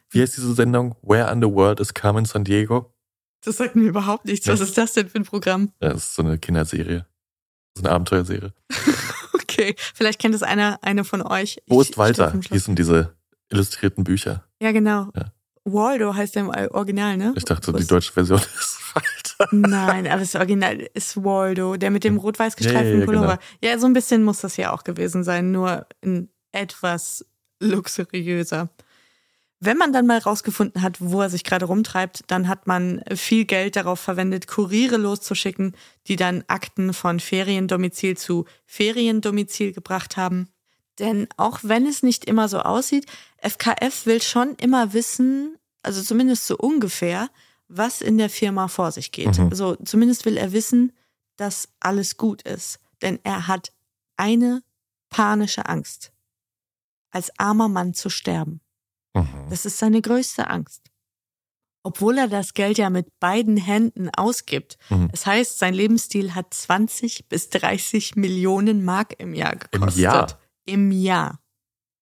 [0.08, 0.94] Wie heißt diese Sendung?
[1.02, 2.94] Where in the World is Carmen San Diego?
[3.42, 4.46] Das sagt mir überhaupt nichts.
[4.46, 5.72] Was ist das denn für ein Programm?
[5.80, 7.06] Das ist so eine Kinderserie.
[7.76, 8.52] So eine Abenteuerserie.
[9.58, 11.62] Okay, vielleicht kennt es einer, eine von euch.
[11.66, 12.38] Wo ist Walter?
[12.50, 13.16] Hießen diese
[13.50, 14.44] illustrierten Bücher.
[14.60, 15.08] Ja, genau.
[15.14, 15.32] Ja.
[15.66, 17.34] Waldo heißt der im Original, ne?
[17.36, 19.48] Ich dachte, die deutsche Version ist Walter.
[19.54, 23.38] Nein, aber das Original ist Waldo, der mit dem rot-weiß gestreiften Ja, ja, ja, Pullover.
[23.60, 23.72] genau.
[23.72, 27.26] Ja, so ein bisschen muss das ja auch gewesen sein, nur in etwas
[27.60, 28.70] luxuriöser.
[29.58, 33.46] Wenn man dann mal rausgefunden hat, wo er sich gerade rumtreibt, dann hat man viel
[33.46, 35.74] Geld darauf verwendet, Kuriere loszuschicken,
[36.08, 40.48] die dann Akten von Feriendomizil zu Feriendomizil gebracht haben.
[40.98, 43.06] Denn auch wenn es nicht immer so aussieht,
[43.48, 47.28] FKF will schon immer wissen, also zumindest so ungefähr,
[47.68, 49.38] was in der Firma vor sich geht.
[49.38, 49.48] Mhm.
[49.50, 50.92] Also zumindest will er wissen,
[51.36, 52.78] dass alles gut ist.
[53.02, 53.72] Denn er hat
[54.16, 54.62] eine
[55.10, 56.12] panische Angst,
[57.10, 58.60] als armer Mann zu sterben.
[59.14, 59.46] Mhm.
[59.50, 60.90] Das ist seine größte Angst.
[61.82, 64.76] Obwohl er das Geld ja mit beiden Händen ausgibt.
[64.90, 65.08] Mhm.
[65.12, 70.02] Das heißt, sein Lebensstil hat 20 bis 30 Millionen Mark im Jahr Im gekostet.
[70.02, 70.40] Jahr?
[70.64, 71.40] Im Jahr.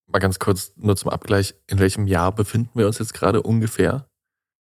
[0.07, 1.55] Mal ganz kurz nur zum Abgleich.
[1.67, 4.07] In welchem Jahr befinden wir uns jetzt gerade ungefähr?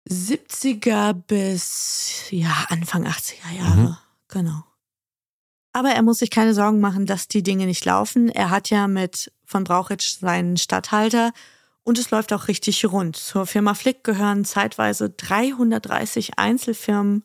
[0.08, 3.76] 70er bis ja, Anfang 80er Jahre.
[3.76, 3.96] Mhm.
[4.28, 4.64] Genau.
[5.72, 8.28] Aber er muss sich keine Sorgen machen, dass die Dinge nicht laufen.
[8.28, 11.32] Er hat ja mit von Brauchitsch seinen Statthalter
[11.82, 13.16] und es läuft auch richtig rund.
[13.16, 17.24] Zur Firma Flick gehören zeitweise 330 Einzelfirmen,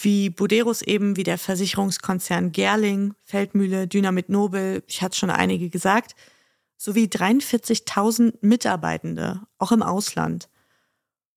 [0.00, 6.14] wie Buderus eben, wie der Versicherungskonzern Gerling, Feldmühle, Dynamit Nobel, ich hatte schon einige gesagt,
[6.76, 10.48] sowie 43.000 Mitarbeitende, auch im Ausland.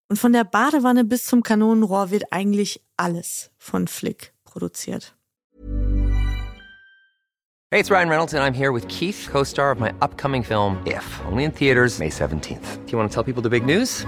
[0.09, 5.15] Und von der Badewanne bis zum Kanonenrohr wird eigentlich alles von Flick produziert.
[7.71, 10.81] Hey, it's Ryan Reynolds, and I'm here with Keith, co star of my upcoming film,
[10.87, 12.83] If, only in theaters, May 17th.
[12.85, 14.07] Do you want to tell people the big news?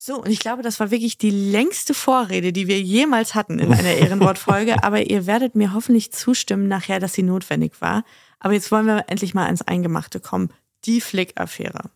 [0.00, 3.72] So, und ich glaube, das war wirklich die längste Vorrede, die wir jemals hatten in
[3.72, 4.82] einer Ehrenwortfolge.
[4.84, 8.04] Aber ihr werdet mir hoffentlich zustimmen nachher, dass sie notwendig war.
[8.38, 10.52] Aber jetzt wollen wir endlich mal ans Eingemachte kommen.
[10.84, 11.90] Die Flick-Affäre.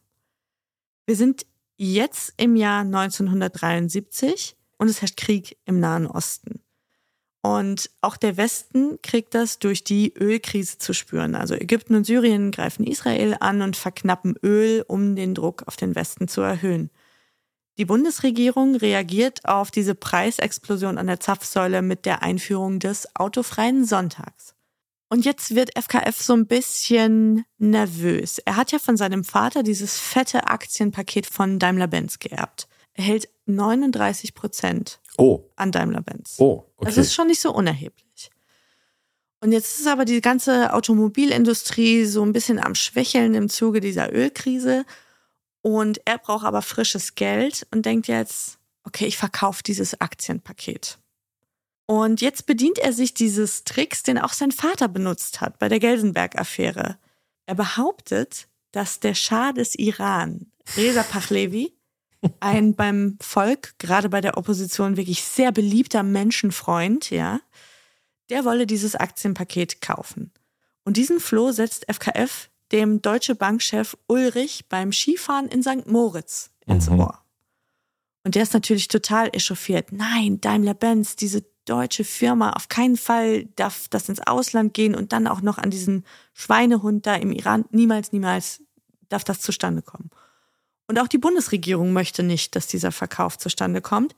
[1.06, 6.60] Wir sind jetzt im Jahr 1973 und es herrscht Krieg im Nahen Osten.
[7.40, 11.36] Und auch der Westen kriegt das durch die Ölkrise zu spüren.
[11.36, 15.94] Also Ägypten und Syrien greifen Israel an und verknappen Öl, um den Druck auf den
[15.94, 16.90] Westen zu erhöhen.
[17.78, 24.54] Die Bundesregierung reagiert auf diese Preisexplosion an der Zapfsäule mit der Einführung des autofreien Sonntags.
[25.08, 28.38] Und jetzt wird FKF so ein bisschen nervös.
[28.38, 32.68] Er hat ja von seinem Vater dieses fette Aktienpaket von Daimler-Benz geerbt.
[32.94, 36.36] Er hält 39 Prozent Oh, an Daimler-Benz.
[36.38, 36.86] oh, okay.
[36.86, 38.30] Das ist schon nicht so unerheblich.
[39.40, 44.12] Und jetzt ist aber die ganze Automobilindustrie so ein bisschen am Schwächeln im Zuge dieser
[44.14, 44.84] Ölkrise.
[45.62, 50.98] Und er braucht aber frisches Geld und denkt jetzt, okay, ich verkaufe dieses Aktienpaket.
[51.86, 55.78] Und jetzt bedient er sich dieses Tricks, den auch sein Vater benutzt hat bei der
[55.78, 56.98] Gelsenberg-Affäre.
[57.46, 61.72] Er behauptet, dass der Schah des Iran, Reza Pahlavi,
[62.40, 67.40] ein beim Volk, gerade bei der Opposition, wirklich sehr beliebter Menschenfreund, ja,
[68.30, 70.32] der wolle dieses Aktienpaket kaufen.
[70.84, 75.86] Und diesen Floh setzt FKF dem Deutsche Bankchef Ulrich beim Skifahren in St.
[75.86, 77.00] Moritz ins Mhm.
[77.00, 77.18] Ohr.
[78.24, 79.92] Und der ist natürlich total echauffiert.
[79.92, 85.26] Nein, Daimler-Benz, diese deutsche Firma, auf keinen Fall darf das ins Ausland gehen und dann
[85.26, 87.64] auch noch an diesen Schweinehund da im Iran.
[87.70, 88.62] Niemals, niemals
[89.08, 90.10] darf das zustande kommen.
[90.88, 94.14] Und auch die Bundesregierung möchte nicht, dass dieser Verkauf zustande kommt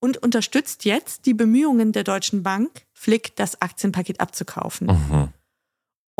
[0.00, 4.86] und unterstützt jetzt die Bemühungen der Deutschen Bank, Flick das Aktienpaket abzukaufen.
[4.86, 5.28] Mhm.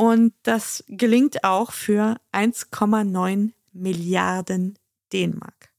[0.01, 4.79] Und das gelingt auch für 1,9 Milliarden
[5.13, 5.75] D-Mark.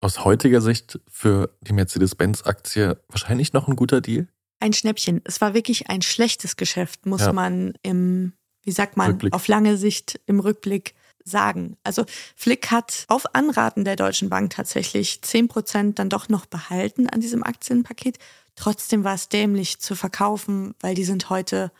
[0.00, 4.28] Aus heutiger Sicht für die Mercedes-Benz-Aktie wahrscheinlich noch ein guter Deal.
[4.60, 5.20] Ein Schnäppchen.
[5.24, 7.32] Es war wirklich ein schlechtes Geschäft, muss Ja.
[7.32, 9.32] man im, wie sagt man, Rückblick.
[9.34, 11.76] auf lange Sicht im Rückblick sagen.
[11.82, 12.04] Also
[12.36, 17.20] Flick hat auf Anraten der Deutschen Bank tatsächlich 10 Prozent dann doch noch behalten an
[17.20, 18.18] diesem Aktienpaket.
[18.54, 21.72] Trotzdem war es dämlich zu verkaufen, weil die sind heute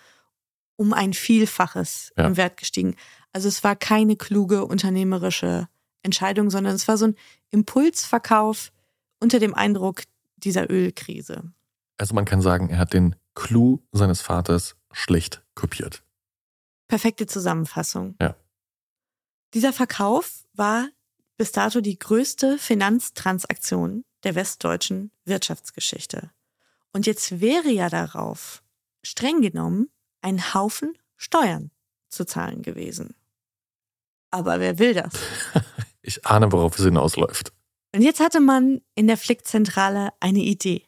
[0.81, 2.27] um ein Vielfaches Ja.
[2.27, 2.97] im Wert gestiegen.
[3.35, 5.69] Also es war keine kluge unternehmerische
[6.03, 7.17] Entscheidung, sondern es war so ein
[7.51, 8.73] Impulsverkauf
[9.21, 10.05] unter dem Eindruck
[10.39, 11.53] dieser Ölkrise.
[11.99, 16.03] Also man kann sagen, er hat den Clou seines Vaters schlecht kopiert.
[16.89, 18.17] Perfekte Zusammenfassung.
[18.19, 18.35] Ja.
[19.53, 20.89] Dieser Verkauf war
[21.37, 26.31] bis dato die größte Finanztransaktion der westdeutschen Wirtschaftsgeschichte.
[26.95, 28.63] Und jetzt wäre ja darauf
[29.03, 29.91] streng genommen
[30.23, 31.71] ein Haufen Steuern
[32.09, 33.15] zu zahlen gewesen.
[34.31, 35.13] Aber wer will das?
[36.03, 37.53] Ich ahne, worauf es hinausläuft.
[37.95, 40.87] Und jetzt hatte man in der Flickzentrale eine Idee.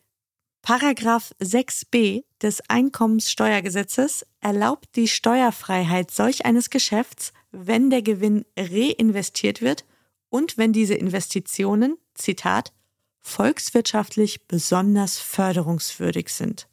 [0.62, 9.84] Paragraph 6b des Einkommenssteuergesetzes erlaubt die Steuerfreiheit solch eines Geschäfts, wenn der Gewinn reinvestiert wird
[10.28, 12.72] und wenn diese Investitionen, Zitat,
[13.20, 16.68] volkswirtschaftlich besonders förderungswürdig sind.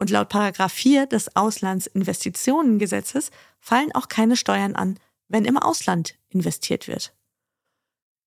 [0.00, 6.88] Und laut Paragraph 4 des Auslandsinvestitionengesetzes fallen auch keine Steuern an, wenn im Ausland investiert
[6.88, 7.14] wird.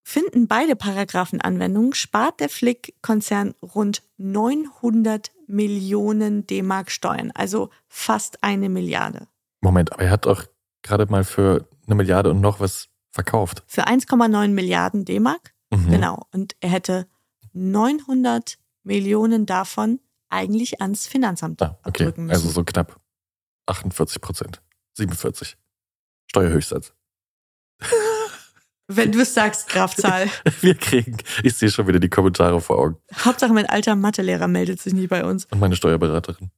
[0.05, 8.69] Finden beide Paragraphen Anwendung, spart der Flick-Konzern rund 900 Millionen D-Mark Steuern, also fast eine
[8.69, 9.27] Milliarde.
[9.61, 10.45] Moment, aber er hat doch
[10.83, 13.63] gerade mal für eine Milliarde und noch was verkauft.
[13.65, 15.89] Für 1,9 Milliarden D-Mark, Mhm.
[15.89, 16.27] genau.
[16.31, 17.07] Und er hätte
[17.53, 19.99] 900 Millionen davon
[20.33, 22.35] eigentlich ans Finanzamt Ah, okay, abdrücken müssen.
[22.35, 22.99] also so knapp
[23.67, 24.61] 48 Prozent.
[24.97, 25.55] 47.
[26.29, 26.93] Steuerhöchstsatz.
[28.87, 30.29] Wenn du es sagst, Grafzahl.
[30.61, 32.97] Wir kriegen, ich sehe schon wieder die Kommentare vor Augen.
[33.15, 35.45] Hauptsache mein alter Mathelehrer meldet sich nicht bei uns.
[35.45, 36.51] Und meine Steuerberaterin.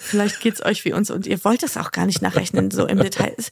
[0.00, 2.98] Vielleicht geht's euch wie uns und ihr wollt das auch gar nicht nachrechnen, so im
[3.02, 3.34] Detail.
[3.36, 3.50] Es,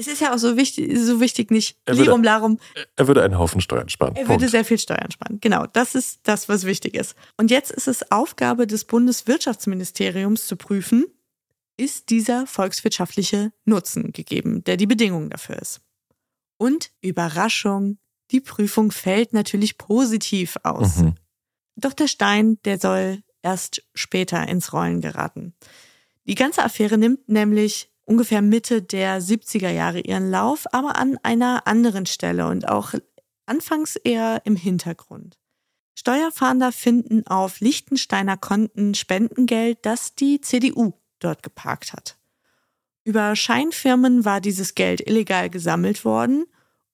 [0.00, 2.58] es ist ja auch so wichtig, so wichtig nicht Er würde- Lirum Larum.
[2.96, 4.16] Er würde einen Haufen Steuern sparen.
[4.16, 4.40] Er Punkt.
[4.40, 5.38] würde sehr viel Steuern sparen.
[5.40, 7.14] Genau, das ist das, was wichtig ist.
[7.36, 11.06] Und jetzt ist es Aufgabe des Bundeswirtschaftsministeriums zu prüfen,
[11.76, 15.80] ist dieser volkswirtschaftliche Nutzen gegeben, der die Bedingung dafür ist.
[16.58, 17.98] Und Überraschung,
[18.30, 20.96] die Prüfung fällt natürlich positiv aus.
[20.98, 21.14] Mhm.
[21.76, 25.54] Doch der Stein, der soll erst später ins Rollen geraten.
[26.24, 31.66] Die ganze Affäre nimmt nämlich ungefähr Mitte der 70er Jahre ihren Lauf, aber an einer
[31.68, 32.92] anderen Stelle und auch
[33.46, 35.38] anfangs eher im Hintergrund.
[35.94, 42.16] Steuerfahnder finden auf Liechtensteiner Konten Spendengeld, das die CDU dort geparkt hat.
[43.04, 46.46] Über Scheinfirmen war dieses Geld illegal gesammelt worden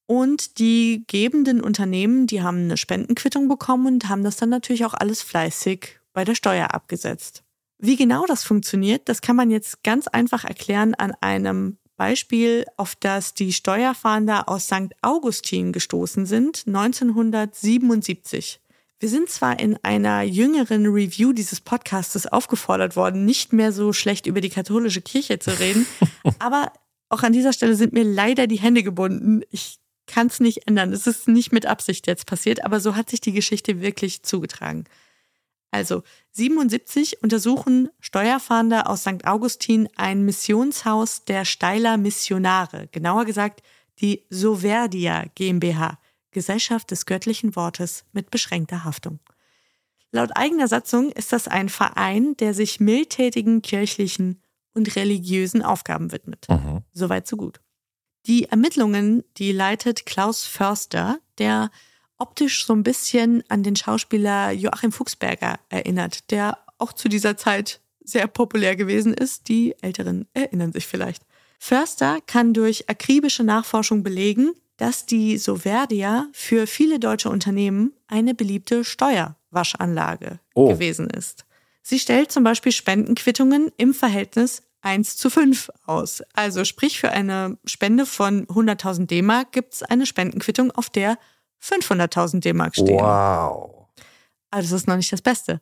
[0.07, 4.94] und die gebenden Unternehmen, die haben eine Spendenquittung bekommen und haben das dann natürlich auch
[4.94, 7.42] alles fleißig bei der Steuer abgesetzt.
[7.79, 12.95] Wie genau das funktioniert, das kann man jetzt ganz einfach erklären an einem Beispiel, auf
[12.95, 14.95] das die Steuerfahnder aus St.
[15.03, 18.61] Augustin gestoßen sind, 1977.
[18.99, 24.27] Wir sind zwar in einer jüngeren Review dieses Podcastes aufgefordert worden, nicht mehr so schlecht
[24.27, 25.87] über die katholische Kirche zu reden,
[26.39, 26.73] aber
[27.11, 29.43] auch an dieser Stelle sind mir leider die Hände gebunden.
[29.51, 30.93] Ich kann es nicht ändern.
[30.93, 34.85] Es ist nicht mit Absicht jetzt passiert, aber so hat sich die Geschichte wirklich zugetragen.
[35.70, 36.02] Also
[36.33, 39.26] 77 untersuchen Steuerfahnder aus St.
[39.26, 43.62] Augustin ein Missionshaus der Steiler Missionare, genauer gesagt
[44.00, 45.98] die Soverdia GmbH,
[46.31, 49.20] Gesellschaft des göttlichen Wortes mit beschränkter Haftung.
[50.12, 54.42] Laut eigener Satzung ist das ein Verein, der sich mildtätigen kirchlichen
[54.74, 56.46] und religiösen Aufgaben widmet.
[56.48, 56.83] Mhm.
[56.92, 57.61] Soweit so gut.
[58.26, 61.70] Die Ermittlungen, die leitet Klaus Förster, der
[62.18, 67.81] optisch so ein bisschen an den Schauspieler Joachim Fuchsberger erinnert, der auch zu dieser Zeit
[68.05, 69.48] sehr populär gewesen ist.
[69.48, 71.22] Die Älteren erinnern sich vielleicht.
[71.59, 78.85] Förster kann durch akribische Nachforschung belegen, dass die Soverdia für viele deutsche Unternehmen eine beliebte
[78.85, 80.68] Steuerwaschanlage Oh.
[80.68, 81.44] gewesen ist.
[81.83, 86.22] Sie stellt zum Beispiel Spendenquittungen im Verhältnis 1 zu 5 aus.
[86.35, 91.18] Also sprich, für eine Spende von 100.000 D-Mark gibt es eine Spendenquittung, auf der
[91.62, 93.01] 500.000 D-Mark stehen.
[93.01, 93.88] Wow.
[94.51, 95.61] Aber das ist noch nicht das Beste.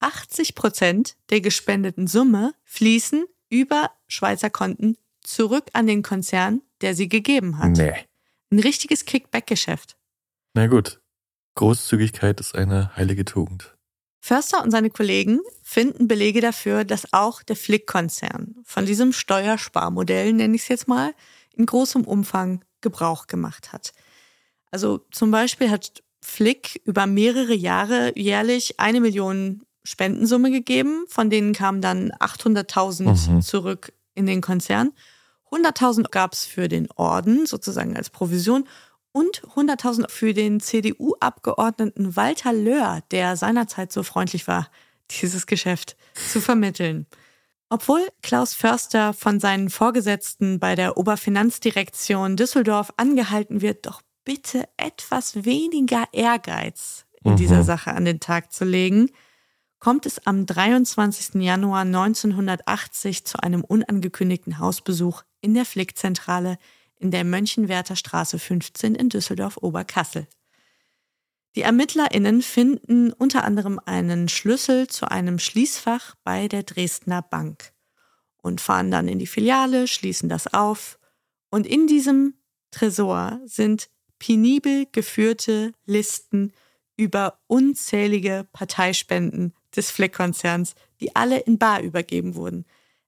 [0.00, 7.08] 80 Prozent der gespendeten Summe fließen über Schweizer Konten zurück an den Konzern, der sie
[7.08, 7.70] gegeben hat.
[7.70, 7.94] Nee.
[8.50, 9.96] Ein richtiges Kickback-Geschäft.
[10.52, 11.00] Na gut.
[11.54, 13.76] Großzügigkeit ist eine heilige Tugend.
[14.20, 20.56] Förster und seine Kollegen finden Belege dafür, dass auch der Flick-Konzern von diesem Steuersparmodell, nenne
[20.56, 21.14] ich es jetzt mal,
[21.52, 23.92] in großem Umfang Gebrauch gemacht hat.
[24.74, 31.52] Also zum Beispiel hat Flick über mehrere Jahre jährlich eine Million Spendensumme gegeben, von denen
[31.52, 33.40] kamen dann 800.000 Mhm.
[33.40, 34.90] zurück in den Konzern.
[35.52, 38.66] 100.000 gab es für den Orden, sozusagen als Provision,
[39.12, 44.68] und 100.000 für den CDU-Abgeordneten Walter Löhr, der seinerzeit so freundlich war,
[45.20, 47.06] dieses Geschäft zu vermitteln.
[47.68, 55.44] Obwohl Klaus Förster von seinen Vorgesetzten bei der Oberfinanzdirektion Düsseldorf angehalten wird, doch bitte etwas
[55.44, 57.36] weniger Ehrgeiz in Mhm.
[57.36, 59.10] dieser Sache an den Tag zu legen,
[59.78, 61.42] kommt es am 23.
[61.42, 66.58] Januar 1980 zu einem unangekündigten Hausbesuch in der Flickzentrale
[66.96, 70.26] in der Mönchenwerter Straße 15 in Düsseldorf-Oberkassel.
[71.54, 77.72] Die ErmittlerInnen finden unter anderem einen Schlüssel zu einem Schließfach bei der Dresdner Bank.
[78.42, 80.98] und fahren dann in die Filiale, schließen das auf.
[81.50, 82.34] Und in diesem
[82.70, 86.52] Tresor sind penibel geführte Listen
[86.96, 92.64] über unzählige Parteispenden des Flick-Konzerns, die alle in Bar übergeben wurden.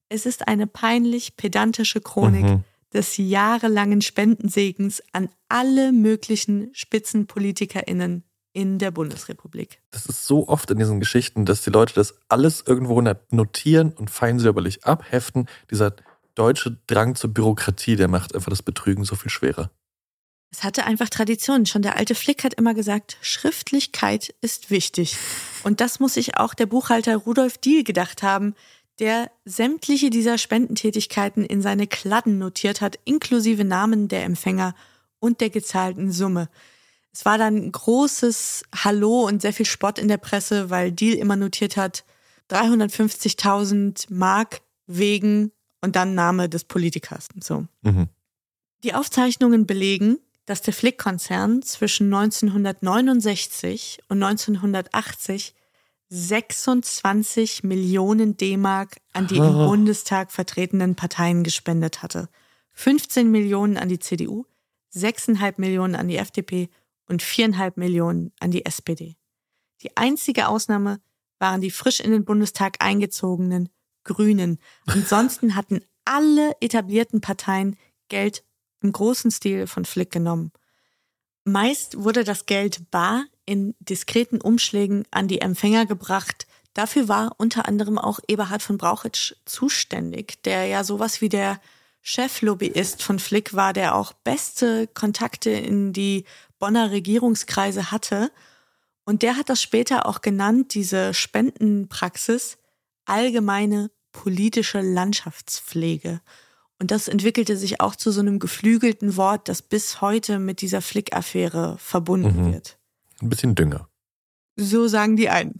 [0.08, 2.64] Es ist eine peinlich pedantische Chronik Mhm.
[2.92, 9.80] des jahrelangen Spendensegens an alle möglichen SpitzenpolitikerInnen in der Bundesrepublik.
[9.90, 13.00] Das ist so oft in diesen Geschichten, dass die Leute das alles irgendwo
[13.30, 15.46] notieren und feinsäuberlich abheften.
[15.70, 15.94] Dieser
[16.34, 19.70] deutsche Drang zur Bürokratie, der macht einfach das Betrügen so viel schwerer.
[20.56, 21.66] Es hatte einfach Tradition.
[21.66, 25.18] Schon der alte Flick hat immer gesagt, Schriftlichkeit ist wichtig.
[25.64, 28.54] Und das muss sich auch der Buchhalter Rudolf Diehl gedacht haben,
[28.98, 34.74] der sämtliche dieser Spendentätigkeiten in seine Kladden notiert hat, inklusive Namen der Empfänger
[35.18, 36.48] und der gezahlten Summe.
[37.12, 41.36] Es war dann großes Hallo und sehr viel Spott in der Presse, weil Deal immer
[41.36, 42.06] notiert hat,
[42.48, 45.52] 350.000 Mark wegen
[45.82, 47.28] und dann Name des Politikers.
[47.42, 47.66] So.
[47.82, 48.08] Mhm.
[48.84, 50.16] Die Aufzeichnungen belegen,
[50.46, 55.54] dass der Flick-Konzern zwischen 1969 und 1980
[56.08, 59.66] 26 Millionen D-Mark an die im Ah.
[59.66, 62.28] Bundestag vertretenen Parteien gespendet hatte.
[62.74, 64.44] 15 Millionen an die CDU,
[64.94, 66.68] 6,5 Millionen an die FDP
[67.08, 69.16] und 4,5 Millionen an die SPD.
[69.82, 71.00] Die einzige Ausnahme
[71.38, 73.68] waren die frisch in den Bundestag eingezogenen
[74.04, 74.58] Grünen.
[74.86, 77.76] Ansonsten hatten alle etablierten Parteien
[78.08, 78.44] Geld
[78.86, 80.52] im großen Stil von Flick genommen.
[81.44, 86.46] Meist wurde das Geld bar in diskreten Umschlägen an die Empfänger gebracht.
[86.72, 91.60] Dafür war unter anderem auch Eberhard von Brauchitsch zuständig, der ja sowas wie der
[92.02, 96.24] Cheflobbyist von Flick war, der auch beste Kontakte in die
[96.58, 98.30] Bonner Regierungskreise hatte.
[99.04, 102.58] Und der hat das später auch genannt, diese Spendenpraxis,
[103.04, 106.20] allgemeine politische Landschaftspflege.
[106.78, 110.82] Und das entwickelte sich auch zu so einem geflügelten Wort, das bis heute mit dieser
[110.82, 112.52] Flick-Affäre verbunden Mhm.
[112.52, 112.78] wird.
[113.22, 113.88] Ein bisschen Dünger.
[114.56, 115.58] So sagen die einen.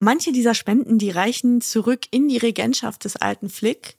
[0.00, 3.96] Manche dieser Spenden, die reichen zurück in die Regentschaft des alten Flick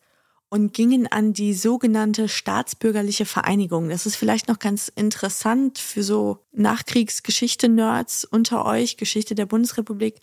[0.50, 3.90] und gingen an die sogenannte staatsbürgerliche Vereinigung.
[3.90, 10.16] Das ist vielleicht noch ganz interessant für so Nachkriegsgeschichte-Nerds unter euch, Geschichte der Bundesrepublik.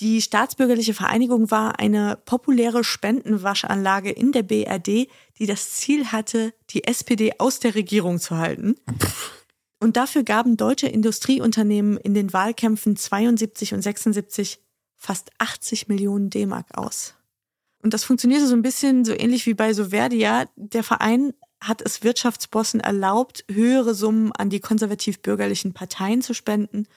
[0.00, 6.84] Die staatsbürgerliche Vereinigung war eine populäre Spendenwaschanlage in der BRD, die das Ziel hatte, die
[6.84, 8.74] SPD aus der Regierung zu halten.
[9.78, 14.58] Und dafür gaben deutsche Industrieunternehmen in den Wahlkämpfen 72 und 76
[14.96, 17.14] fast 80 Millionen D-Mark aus.
[17.82, 20.46] Und das funktionierte so ein bisschen so ähnlich wie bei Soverdia.
[20.56, 26.88] Der Verein hat es Wirtschaftsbossen erlaubt, höhere Summen an die konservativ-bürgerlichen Parteien zu spenden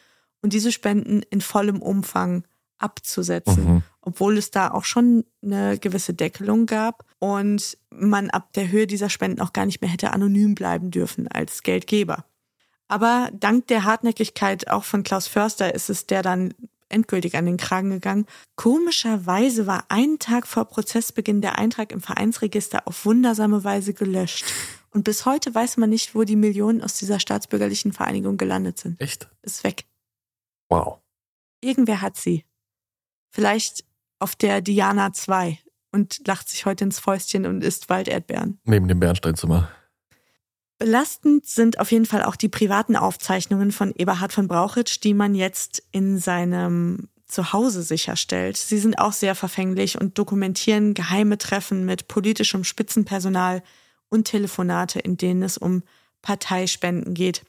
[0.42, 2.44] und diese Spenden in vollem Umfang
[2.80, 3.84] abzusetzen, Mhm.
[4.02, 9.10] obwohl es da auch schon eine gewisse Deckelung gab und man ab der Höhe dieser
[9.10, 12.26] Spenden auch gar nicht mehr hätte anonym bleiben dürfen als Geldgeber.
[12.88, 16.54] Aber dank der Hartnäckigkeit auch von Klaus Förster ist es der dann
[16.90, 18.26] endgültig an den Kragen gegangen.
[18.56, 24.46] Komischerweise war einen Tag vor Prozessbeginn der Eintrag im Vereinsregister auf wundersame Weise gelöscht.
[24.92, 29.02] Und bis heute weiß man nicht, wo die Millionen aus dieser staatsbürgerlichen Vereinigung gelandet sind.
[29.02, 29.30] Echt?
[29.42, 29.84] Ist weg.
[30.70, 31.00] Wow.
[31.62, 32.46] Irgendwer hat sie.
[33.30, 33.84] Vielleicht
[34.20, 35.60] auf der Diana 2
[35.92, 38.60] und lacht sich heute ins Fäustchen und isst Walderdbeeren.
[38.64, 39.70] Neben dem Bernsteinzimmer.
[40.80, 45.34] Belastend sind auf jeden Fall auch die privaten Aufzeichnungen von Eberhard von Brauchitsch, die man
[45.34, 48.58] jetzt in seinem Zuhause sicherstellt.
[48.58, 53.64] Sie sind auch sehr verfänglich und dokumentieren geheime Treffen mit politischem Spitzenpersonal
[54.10, 55.84] und Telefonate, in denen es um
[56.22, 57.44] Parteispenden geht.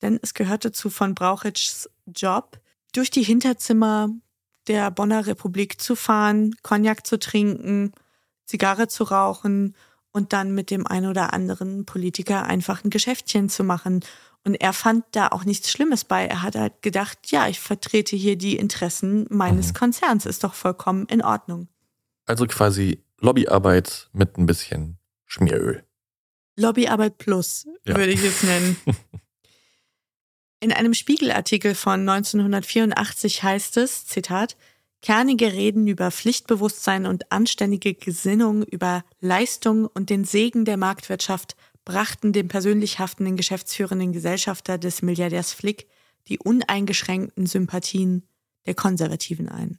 [0.00, 2.60] Denn es gehörte zu von Brauchitschs Job,
[2.92, 4.10] durch die Hinterzimmer
[4.68, 7.92] der Bonner Republik zu fahren, Cognac zu trinken,
[8.46, 9.74] Zigarre zu rauchen
[10.12, 14.04] und dann mit dem ein oder anderen Politiker einfach ein Geschäftchen zu machen.
[14.44, 16.26] Und er fand da auch nichts Schlimmes bei.
[16.26, 21.06] Er hat halt gedacht, ja, ich vertrete hier die Interessen meines Konzerns, ist doch vollkommen
[21.06, 21.68] in Ordnung.
[22.26, 25.82] Also quasi Lobbyarbeit mit ein bisschen Schmieröl.
[26.56, 27.96] Lobbyarbeit plus, Ja.
[27.96, 28.76] würde ich es nennen.
[30.64, 34.56] In einem Spiegelartikel von 1984 heißt es, Zitat,
[35.02, 41.54] Kernige Reden über Pflichtbewusstsein und anständige Gesinnung, über Leistung und den Segen der Marktwirtschaft
[41.84, 45.86] brachten dem persönlich haftenden geschäftsführenden Gesellschafter des Milliardärs Flick
[46.28, 48.26] die uneingeschränkten Sympathien
[48.64, 49.78] der Konservativen ein.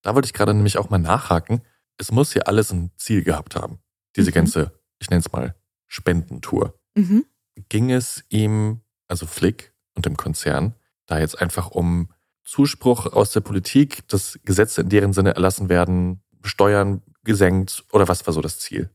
[0.00, 1.60] Da wollte ich gerade nämlich auch mal nachhaken.
[1.98, 3.78] Es muss ja alles ein Ziel gehabt haben.
[4.16, 4.34] Diese Mhm.
[4.36, 5.54] ganze, ich nenne es mal,
[5.86, 6.80] Spendentour.
[6.94, 7.26] Mhm.
[7.68, 10.74] Ging es ihm, also Flick und dem Konzern,
[11.06, 12.08] da jetzt einfach um
[12.44, 18.26] Zuspruch aus der Politik, dass Gesetze in deren Sinne erlassen werden, Steuern gesenkt oder was
[18.26, 18.90] war so das Ziel?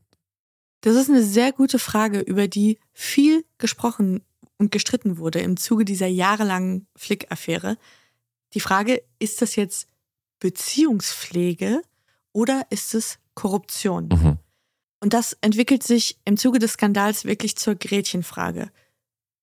[0.82, 4.22] Das ist eine sehr gute Frage, über die viel gesprochen
[4.56, 7.76] und gestritten wurde im Zuge dieser jahrelangen Flick-Affäre.
[8.54, 9.88] Die Frage, ist das jetzt
[10.38, 11.82] Beziehungspflege
[12.32, 14.08] oder ist es Korruption?
[14.08, 14.38] Mhm.
[15.00, 18.70] Und das entwickelt sich im Zuge des Skandals wirklich zur Gretchenfrage.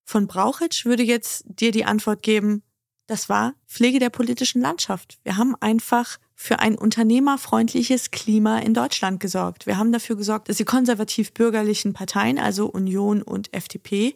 [0.10, 2.64] Von Brauchitsch würde jetzt dir die Antwort geben,
[3.08, 5.20] das war Pflege der politischen Landschaft.
[5.24, 9.66] Wir haben einfach für ein unternehmerfreundliches Klima in Deutschland gesorgt.
[9.66, 14.16] Wir haben dafür gesorgt, dass die konservativ-bürgerlichen Parteien, also Union und FDP,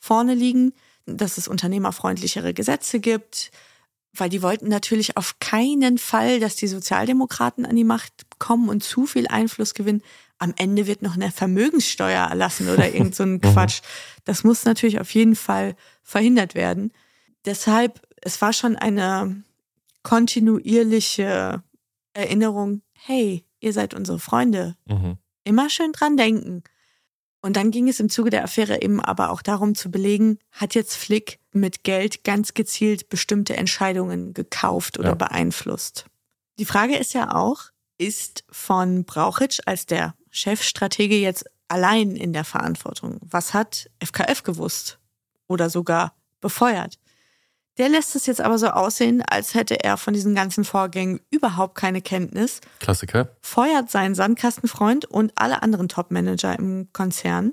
[0.00, 0.72] vorne liegen,
[1.06, 3.52] dass es unternehmerfreundlichere Gesetze gibt,
[4.12, 8.82] weil die wollten natürlich auf keinen Fall, dass die Sozialdemokraten an die Macht kommen und
[8.82, 10.02] zu viel Einfluss gewinnen.
[10.38, 13.80] Am Ende wird noch eine Vermögenssteuer erlassen oder irgend so ein Quatsch.
[14.24, 16.92] Das muss natürlich auf jeden Fall verhindert werden.
[17.44, 19.42] Deshalb, es war schon eine
[20.02, 21.62] kontinuierliche
[22.14, 24.76] Erinnerung, hey, ihr seid unsere Freunde.
[24.86, 25.18] Mhm.
[25.44, 26.62] Immer schön dran denken.
[27.40, 30.74] Und dann ging es im Zuge der Affäre eben aber auch darum zu belegen, hat
[30.74, 35.14] jetzt Flick mit Geld ganz gezielt bestimmte Entscheidungen gekauft oder Ja.
[35.14, 36.06] beeinflusst.
[36.58, 37.66] Die Frage ist ja auch,
[37.96, 43.18] ist von Brauchitsch als der Chefstratege jetzt allein in der Verantwortung?
[43.22, 44.98] Was hat FKF gewusst
[45.46, 46.98] oder sogar befeuert?
[47.78, 51.76] Der lässt es jetzt aber so aussehen, als hätte er von diesen ganzen Vorgängen überhaupt
[51.76, 53.36] keine Kenntnis Klassiker.
[53.40, 57.52] feuert seinen Sandkastenfreund und alle anderen Topmanager im Konzern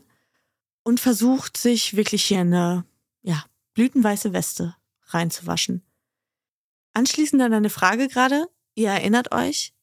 [0.84, 2.86] und versucht sich wirklich hier eine
[3.22, 3.44] ja,
[3.76, 4.76] blütenweiße Weste
[5.10, 5.84] reinzuwaschen.
[6.94, 8.48] Anschließend dann eine Frage gerade.
[8.74, 9.75] Ihr erinnert euch,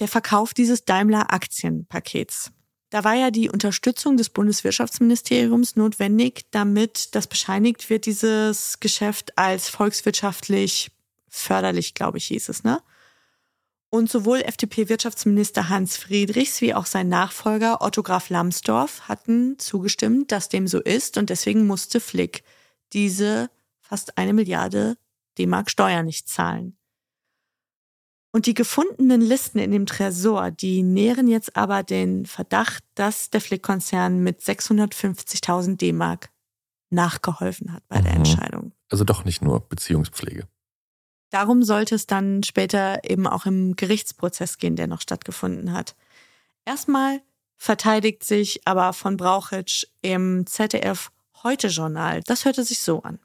[0.00, 2.52] der Verkauf dieses Daimler-Aktienpakets.
[2.90, 9.68] Da war ja die Unterstützung des Bundeswirtschaftsministeriums notwendig, damit das bescheinigt wird, dieses Geschäft als
[9.68, 10.90] volkswirtschaftlich
[11.28, 12.80] förderlich, glaube ich, hieß es, ne?
[13.90, 20.50] Und sowohl FDP-Wirtschaftsminister Hans Friedrichs wie auch sein Nachfolger Otto Graf Lambsdorff hatten zugestimmt, dass
[20.50, 22.44] dem so ist und deswegen musste Flick
[22.92, 24.98] diese fast eine Milliarde
[25.38, 26.77] D-Mark Steuer nicht zahlen.
[28.30, 33.40] Und die gefundenen Listen in dem Tresor, die nähren jetzt aber den Verdacht, dass der
[33.40, 36.30] Flick-Konzern mit 650.000 D-Mark
[36.90, 38.18] nachgeholfen hat bei der Mhm.
[38.18, 38.72] Entscheidung.
[38.90, 40.46] Also doch nicht nur Beziehungspflege.
[41.30, 45.94] Darum sollte es dann später eben auch im Gerichtsprozess gehen, der noch stattgefunden hat.
[46.64, 47.20] Erstmal
[47.56, 51.10] verteidigt sich aber von Brauchitsch im ZDF
[51.42, 52.22] Heute-Journal.
[52.24, 53.18] Das hörte sich so an.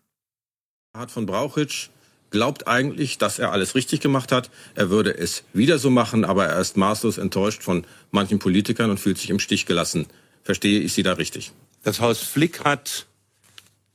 [0.96, 1.90] Hart von Brauchitsch
[2.34, 4.50] glaubt eigentlich, dass er alles richtig gemacht hat.
[4.74, 9.00] Er würde es wieder so machen, aber er ist maßlos enttäuscht von manchen Politikern und
[9.00, 10.08] fühlt sich im Stich gelassen.
[10.44, 11.52] Verstehe ich Sie da richtig?
[11.84, 13.06] Das Haus Flick hat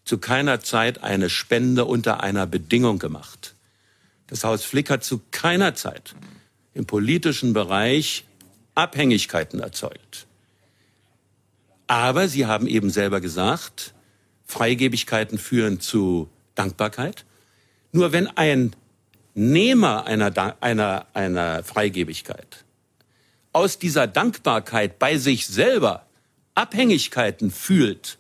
[0.05, 3.57] zu keiner Zeit eine Spende unter einer Bedingung gemacht.
[4.29, 6.15] Das Haus Flick hat zu keiner Zeit
[6.75, 8.25] im politischen Bereich
[8.77, 10.27] Abhängigkeiten erzeugt.
[11.89, 13.95] Aber Sie haben eben selber gesagt,
[14.47, 17.25] Freigebigkeiten führen zu Dankbarkeit.
[17.93, 18.75] Nur wenn ein
[19.35, 22.65] Nehmer einer, einer, einer Freigebigkeit
[23.53, 26.07] aus dieser Dankbarkeit bei sich selber
[26.55, 28.19] Abhängigkeiten fühlt,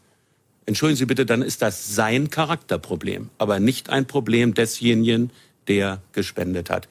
[0.66, 5.30] entschuldigen Sie bitte, dann ist das sein Charakterproblem, aber nicht ein Problem desjenigen,
[5.66, 6.88] der gespendet hat.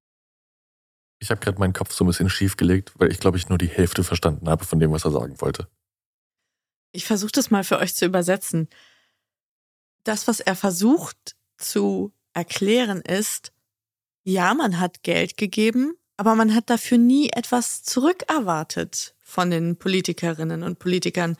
[1.19, 3.57] Ich habe gerade meinen Kopf so ein bisschen schief gelegt, weil ich glaube ich nur
[3.57, 5.67] die Hälfte verstanden habe von dem, was er sagen wollte.
[6.91, 8.69] Ich versuche das mal für euch zu übersetzen.
[10.03, 13.51] Das, was er versucht zu erklären, ist,
[14.23, 20.63] ja, man hat Geld gegeben, aber man hat dafür nie etwas zurückerwartet von den Politikerinnen
[20.63, 21.35] und Politikern.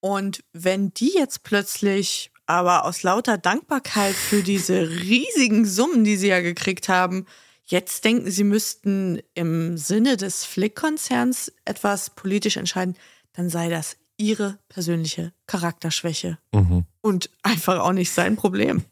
[0.00, 6.28] Und wenn die jetzt plötzlich aber aus lauter Dankbarkeit für diese riesigen Summen, die sie
[6.28, 7.26] ja gekriegt haben,
[7.64, 12.96] jetzt denken, sie müssten im Sinne des Flick-Konzerns etwas politisch entscheiden,
[13.32, 16.84] dann sei das ihre persönliche Charakterschwäche Mhm.
[17.00, 18.84] und einfach auch nicht sein Problem.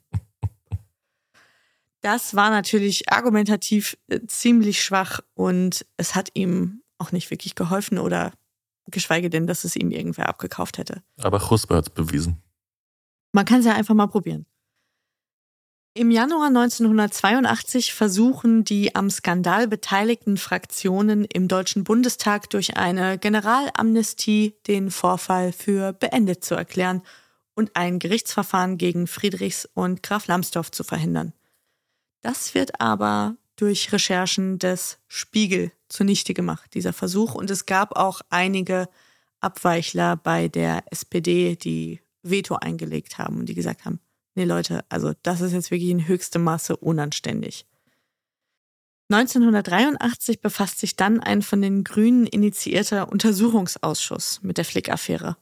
[2.00, 7.98] Das war natürlich argumentativ äh, ziemlich schwach und es hat ihm auch nicht wirklich geholfen
[7.98, 8.32] oder
[8.86, 11.02] geschweige denn, dass es ihm irgendwer abgekauft hätte.
[11.18, 12.42] Aber Chuspe hat es bewiesen.
[13.32, 14.46] Man kann es ja einfach mal probieren.
[15.92, 24.54] Im Januar 1982 versuchen die am Skandal beteiligten Fraktionen im Deutschen Bundestag durch eine Generalamnestie
[24.68, 27.02] den Vorfall für beendet zu erklären
[27.54, 31.32] und ein Gerichtsverfahren gegen Friedrichs und Graf Lambsdorff zu verhindern.
[32.22, 37.34] Das wird aber durch Recherchen des Spiegel zunichte gemacht, dieser Versuch.
[37.34, 38.88] Und es gab auch einige
[39.40, 44.00] Abweichler bei der SPD, die Veto eingelegt haben und die gesagt haben,
[44.34, 47.66] nee Leute, also das ist jetzt wirklich in höchstem Maße unanständig.
[49.10, 55.36] 1983 befasst sich dann ein von den Grünen initiierter Untersuchungsausschuss mit der Flick-Affäre.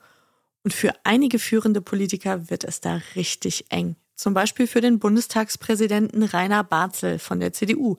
[0.64, 3.96] Und für einige führende Politiker wird es da richtig eng.
[4.18, 7.98] Zum Beispiel für den Bundestagspräsidenten Rainer Barzel von der CDU.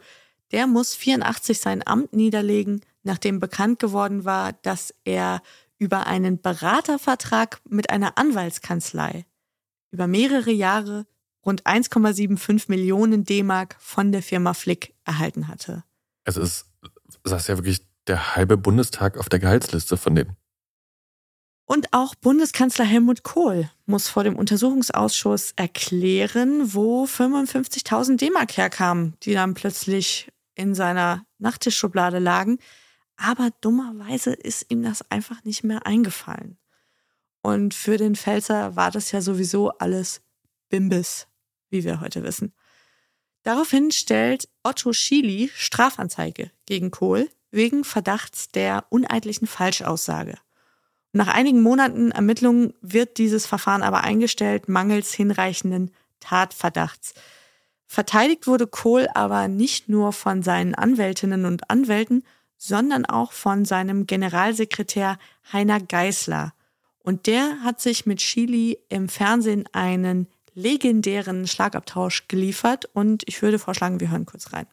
[0.51, 5.41] Der muss 84 sein Amt niederlegen, nachdem bekannt geworden war, dass er
[5.78, 9.26] über einen Beratervertrag mit einer Anwaltskanzlei
[9.91, 11.07] über mehrere Jahre
[11.45, 15.86] rund 1,75 Millionen D-Mark von der Firma Flick erhalten hatte.
[16.26, 16.65] Also es
[17.24, 20.36] saß ja wirklich der halbe Bundestag auf der Gehaltsliste von denen.
[21.72, 29.34] Und auch Bundeskanzler Helmut Kohl muss vor dem Untersuchungsausschuss erklären, wo 55.000 D-Mark herkamen, die
[29.34, 32.57] dann plötzlich in seiner Nachttischschublade lagen.
[33.17, 36.57] Aber dummerweise ist ihm das einfach nicht mehr eingefallen.
[37.43, 40.22] Und für den Pfälzer war das ja sowieso alles
[40.70, 41.28] Bimbis,
[41.70, 42.51] wie wir heute wissen.
[43.43, 50.39] Daraufhin stellt Otto Schily Strafanzeige gegen Kohl wegen Verdachts der uneidlichen Falschaussage.
[51.12, 57.14] Nach einigen Monaten Ermittlungen wird dieses Verfahren aber eingestellt, mangels hinreichenden Tatverdachts.
[57.88, 62.24] Verteidigt wurde Kohl aber nicht nur von seinen Anwältinnen und Anwälten,
[62.57, 65.18] sondern auch von seinem Generalsekretär
[65.51, 66.53] Heiner Geißler.
[66.99, 73.57] Und der hat sich mit Chili im Fernsehen einen legendären Schlagabtausch geliefert und ich würde
[73.57, 74.68] vorschlagen, wir hören kurz rein.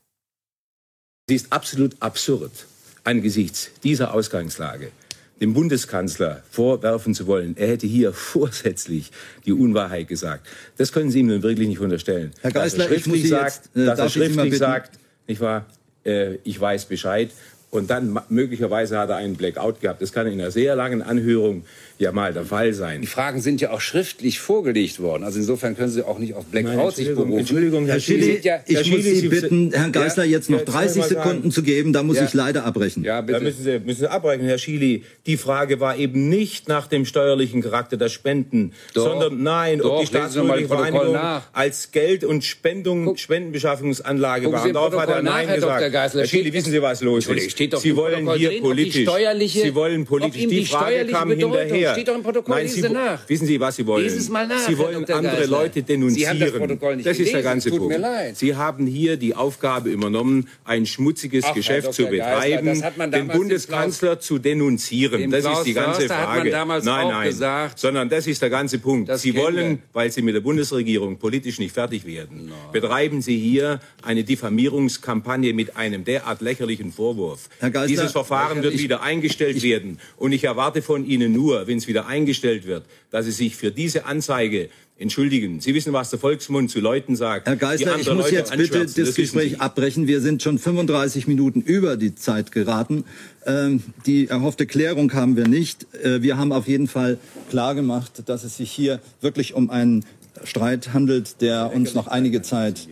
[1.28, 2.66] Sie ist absolut absurd
[3.04, 4.92] angesichts dieser Ausgangslage
[5.40, 9.10] dem Bundeskanzler vorwerfen zu wollen, er hätte hier vorsätzlich
[9.44, 10.46] die Unwahrheit gesagt.
[10.76, 12.32] Das können Sie ihm nun wirklich nicht unterstellen.
[12.40, 15.66] Herr Geisler, dass er schriftlich ich sagt, jetzt, äh, dass er schriftlich sagt, nicht wahr?
[16.04, 17.30] Äh, ich weiß Bescheid.
[17.70, 20.00] Und dann möglicherweise hat er einen Blackout gehabt.
[20.00, 21.64] Das kann in einer sehr langen Anhörung
[21.98, 23.00] ja mal der Fall sein.
[23.00, 25.24] Die Fragen sind ja auch schriftlich vorgelegt worden.
[25.24, 27.38] Also insofern können Sie auch nicht auf Blackout sich Entschuldigung, berufen.
[27.40, 30.58] Entschuldigung, Herr Schilly, ja- ich Herr muss Schilly, Sie bitten, Herrn Geisler Ja, jetzt noch
[30.58, 31.22] jetzt soll 30 ich mal sagen.
[31.28, 31.92] Sekunden zu geben.
[31.92, 32.24] Da muss Ja.
[32.24, 33.02] ich leider abbrechen.
[33.02, 35.04] Da müssen Sie, müssen Sie abbrechen, Herr Schily.
[35.26, 39.04] Die Frage war eben nicht nach dem steuerlichen Charakter der Spenden, Doch.
[39.04, 41.42] sondern nein, Doch, ob die staatsbürgerliche Vereinigung nach.
[41.52, 44.72] als Geld- und Spendung, Spendenbeschaffungsanlage Gucken war.
[44.90, 45.80] Darauf hat er nach, Nein Herr gesagt.
[45.80, 45.90] Dr.
[45.90, 46.20] Geisler.
[46.22, 47.50] Herr Schily, Steht- wissen Sie, was los ist?
[47.50, 51.52] steht doch Sie wollen hier politisch, steuerliche- Sie wollen politisch, die Frage kam Bedeutung-
[51.86, 51.94] hinterher.
[51.94, 53.28] steht doch im Protokoll, Nein, lesen Sie, Sie nach.
[53.28, 54.02] wissen Sie, was Sie wollen?
[54.04, 55.16] Lesen Sie mal nach, Sie Herr wollen Dr.
[55.16, 55.46] andere Geisler.
[55.58, 56.40] Leute Sie haben denunzieren.
[56.40, 58.00] das Protokoll nicht das ist der gelesen, ganze tut mir Punkt.
[58.00, 58.36] leid.
[58.36, 63.28] Sie haben hier die Aufgabe übernommen, ein schmutziges Ach, Geschäft zu Geisler, betreiben, man den
[63.28, 65.20] Bundeskanzler zu denunzieren.
[65.20, 66.50] Dem Das Klaus ist die ganze Förster hat man Frage.
[66.50, 69.10] damals nein, auch nein, gesagt, sondern das ist der ganze Punkt.
[69.18, 69.78] Sie wollen, wir.
[69.92, 75.76] weil Sie mit der Bundesregierung politisch nicht fertig werden, betreiben Sie hier eine Diffamierungskampagne mit
[75.76, 77.48] einem derart lächerlichen Vorwurf.
[77.60, 79.98] Herr Geisler, Dieses Verfahren wird ich- wieder eingestellt werden.
[80.16, 83.70] Und ich erwarte von Ihnen nur, wenn es wieder eingestellt wird, dass Sie sich für
[83.70, 84.68] diese Anzeige
[84.98, 85.60] entschuldigen.
[85.60, 87.46] Sie wissen, was der Volksmund zu Leuten sagt.
[87.46, 90.06] Herr Geisler, ich muss Leute jetzt bitte das wissen Gespräch abbrechen.
[90.06, 93.04] Wir sind schon 35 Minuten über die Zeit geraten.
[93.44, 95.86] Ähm, die erhoffte Klärung haben wir nicht.
[96.02, 97.18] Äh, wir haben auf jeden Fall
[97.50, 100.04] klargemacht, dass es sich hier wirklich um einen
[100.44, 102.88] Streit handelt, der uns noch einige Zeit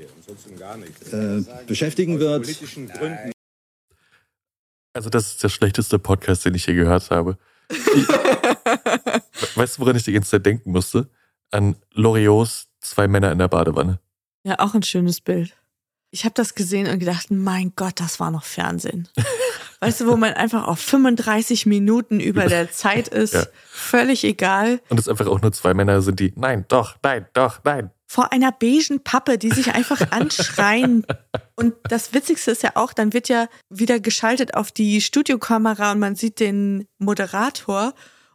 [1.12, 2.46] äh, beschäftigen wird.
[4.92, 7.38] Also das ist der schlechteste Podcast, den ich je gehört habe.
[7.68, 8.08] Ich,
[9.56, 11.08] weißt du, woran ich die ganze Zeit denken musste?
[11.50, 13.98] An Loriots Zwei Männer in der Badewanne.
[14.44, 15.56] Ja, auch ein schönes Bild.
[16.10, 19.08] Ich habe das gesehen und gedacht, mein Gott, das war noch Fernsehen.
[19.80, 23.44] Weißt du, wo man einfach auf 35 Minuten über der Zeit ist, Ja.
[23.66, 27.60] völlig egal, Und es einfach auch nur zwei Männer sind, die Nein, doch, nein, doch,
[27.64, 27.90] nein.
[28.06, 31.06] Vor einer beigen Pappe, die sich einfach anschreien.
[31.56, 35.98] Und das Witzigste ist ja auch, dann wird ja wieder geschaltet auf die Studiokamera und
[35.98, 37.94] man sieht den Moderator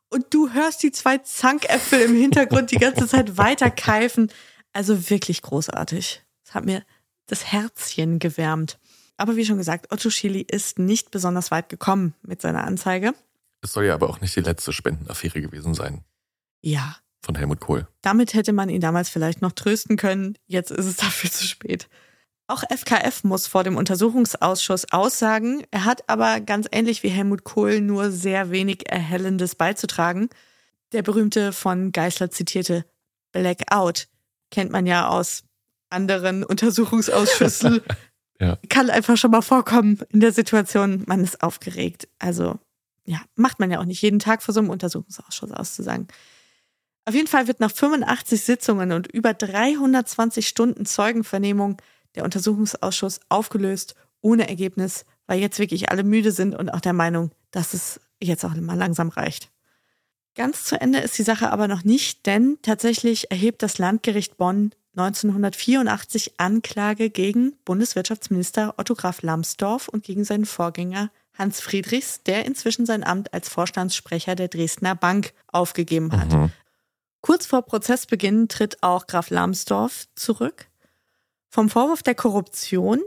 [0.09, 4.31] und du hörst die zwei Zankäpfel im Hintergrund die ganze Zeit weiterkeifen.
[4.73, 6.23] Also wirklich großartig.
[6.45, 6.83] Das hat mir
[7.27, 8.79] das Herzchen gewärmt.
[9.17, 13.13] Aber wie schon gesagt, Otto Schily ist nicht besonders weit gekommen mit seiner Anzeige.
[13.61, 16.03] Es soll ja aber auch nicht die letzte Spendenaffäre gewesen sein
[16.61, 16.95] Ja,
[17.29, 17.87] von Helmut Kohl.
[18.01, 20.35] Damit hätte man ihn damals vielleicht noch trösten können.
[20.47, 21.87] Jetzt ist es dafür zu spät.
[22.47, 25.63] Auch FKF muss vor dem Untersuchungsausschuss aussagen.
[25.69, 30.29] Er hat aber ganz ähnlich wie Helmut Kohl nur sehr wenig Erhellendes beizutragen.
[30.91, 32.85] Der berühmte von Geißler zitierte
[33.31, 34.07] Blackout
[34.49, 35.43] kennt man ja aus
[35.89, 37.81] anderen Untersuchungsausschüssen.
[38.41, 38.57] Ja.
[38.69, 42.07] Kann einfach schon mal vorkommen in der Situation, man ist aufgeregt.
[42.19, 42.57] Also
[43.03, 46.07] ja, macht man ja auch nicht jeden Tag vor so einem Untersuchungsausschuss auszusagen.
[47.09, 51.77] Auf jeden Fall wird nach 85 Sitzungen und über 320 Stunden Zeugenvernehmung
[52.13, 57.31] der Untersuchungsausschuss aufgelöst, ohne Ergebnis, weil jetzt wirklich alle müde sind und auch der Meinung,
[57.49, 59.49] dass es jetzt auch mal langsam reicht.
[60.35, 64.75] Ganz zu Ende ist die Sache aber noch nicht, denn tatsächlich erhebt das Landgericht Bonn
[64.95, 72.85] 1984 Anklage gegen Bundeswirtschaftsminister Otto Graf Lambsdorff und gegen seinen Vorgänger Hans Friedrichs, der inzwischen
[72.85, 76.33] sein Amt als Vorstandssprecher der Dresdner Bank aufgegeben hat.
[76.33, 76.51] Mhm.
[77.21, 80.67] Kurz vor Prozessbeginn tritt auch Graf Lambsdorff zurück.
[81.49, 83.01] Vom Vorwurf der Korruption,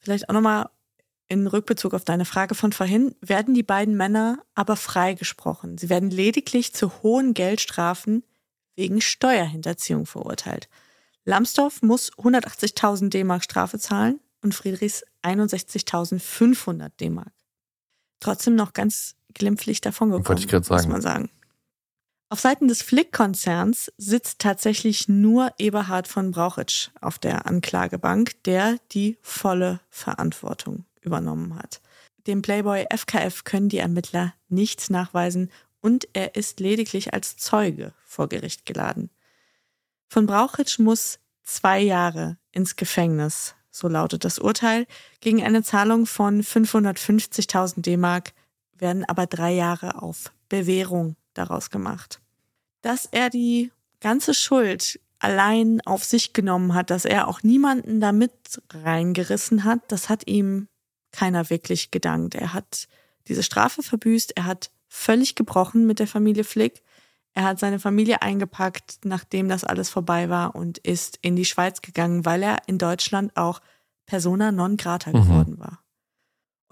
[0.00, 0.68] vielleicht auch nochmal
[1.28, 5.78] in Rückbezug auf deine Frage von vorhin, werden die beiden Männer aber freigesprochen.
[5.78, 8.24] Sie werden lediglich zu hohen Geldstrafen
[8.76, 10.68] wegen Steuerhinterziehung verurteilt.
[11.24, 17.32] Lambsdorff muss 180.000 D-Mark Strafe zahlen und Friedrichs 61.500 D-Mark.
[18.20, 20.82] Trotzdem noch ganz glimpflich davongekommen, Wollte ich gerade sagen.
[20.82, 21.30] muss man sagen.
[22.34, 29.18] Auf Seiten des Flick-Konzerns sitzt tatsächlich nur Eberhard von Brauchitsch auf der Anklagebank, der die
[29.22, 31.80] volle Verantwortung übernommen hat.
[32.26, 38.28] Dem Playboy FKF können die Ermittler nichts nachweisen und er ist lediglich als Zeuge vor
[38.28, 39.10] Gericht geladen.
[40.08, 44.88] Von Brauchitsch muss zwei Jahre ins Gefängnis, so lautet das Urteil.
[45.20, 48.32] Gegen eine Zahlung von 550.000 D-Mark
[48.76, 52.20] werden aber drei Jahre auf Bewährung daraus gemacht.
[52.84, 53.70] Dass er die
[54.00, 58.32] ganze Schuld allein auf sich genommen hat, dass er auch niemanden damit
[58.70, 60.68] reingerissen hat, das hat ihm
[61.12, 62.34] keiner wirklich gedankt.
[62.34, 62.88] Er hat
[63.26, 66.82] diese Strafe verbüßt, er hat völlig gebrochen mit der Familie Flick.
[67.32, 71.80] Er hat seine Familie eingepackt, nachdem das alles vorbei war und ist in die Schweiz
[71.80, 73.60] gegangen, weil er in Deutschland auch
[74.04, 75.14] persona non grata Mhm.
[75.14, 75.83] geworden war.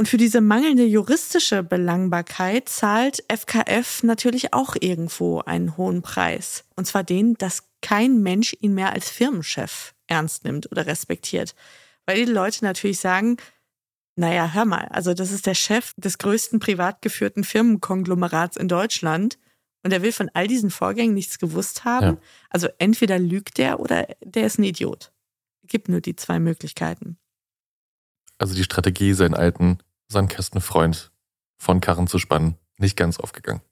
[0.02, 6.64] Und für diese mangelnde juristische Belangbarkeit zahlt FKF natürlich auch irgendwo einen hohen Preis.
[6.74, 11.54] Und zwar den, dass kein Mensch ihn mehr als Firmenchef ernst nimmt oder respektiert.
[12.04, 13.36] Weil die Leute natürlich sagen,
[14.16, 19.38] naja, hör mal, also das ist der Chef des größten privat geführten Firmenkonglomerats in Deutschland
[19.84, 22.16] und er will von all diesen Vorgängen nichts gewusst haben.
[22.16, 22.22] Ja.
[22.50, 25.12] Also entweder lügt er oder der ist ein Idiot.
[25.68, 27.18] Gibt nur die zwei Möglichkeiten.
[28.38, 29.78] Also die Strategie, seinen alten
[30.12, 31.10] Sandkästenfreund
[31.58, 33.62] von Karren zu spannen, nicht ganz aufgegangen.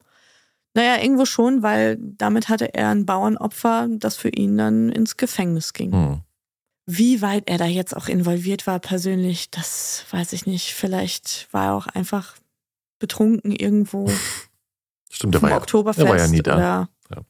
[0.74, 5.72] Naja, irgendwo schon, weil damit hatte er ein Bauernopfer, das für ihn dann ins Gefängnis
[5.72, 5.92] ging.
[5.92, 6.20] Hm.
[6.86, 10.74] Wie weit er da jetzt auch involviert war persönlich, das weiß ich nicht.
[10.74, 12.36] Vielleicht war er auch einfach
[12.98, 14.10] betrunken irgendwo
[15.10, 16.54] Stimmt, der war, ja, Oktoberfest der war ja nie da.
[16.54, 17.22] oder Ja.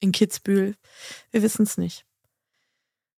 [0.00, 0.74] in Kitzbühel.
[1.30, 2.04] Wir wissen es nicht.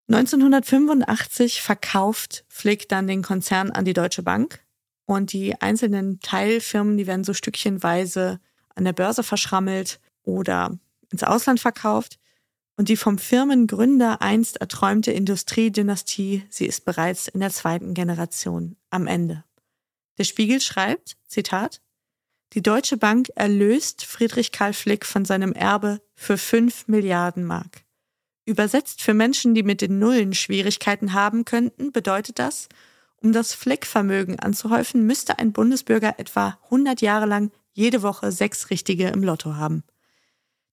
[0.09, 4.61] 1985 verkauft Flick dann den Konzern an die Deutsche Bank
[5.09, 8.41] und die einzelnen Teilfirmen, die werden so stückchenweise
[8.75, 10.79] an der Börse verschrammelt oder
[11.11, 12.19] ins Ausland verkauft.
[12.77, 19.07] Und die vom Firmengründer einst erträumte Industriedynastie, sie ist bereits in der zweiten Generation am
[19.07, 19.45] Ende.
[20.19, 21.81] Der Spiegel schreibt, Zitat,
[22.53, 27.83] die Deutsche Bank erlöst Friedrich Karl Flick von seinem Erbe für 5 Milliarden Mark.
[28.45, 32.69] Übersetzt für Menschen, die mit den Nullen Schwierigkeiten haben könnten, bedeutet das,
[33.23, 39.09] um das Flick-Vermögen anzuhäufen, müsste ein Bundesbürger etwa 100 Jahre lang jede Woche sechs Richtige
[39.09, 39.85] im Lotto haben.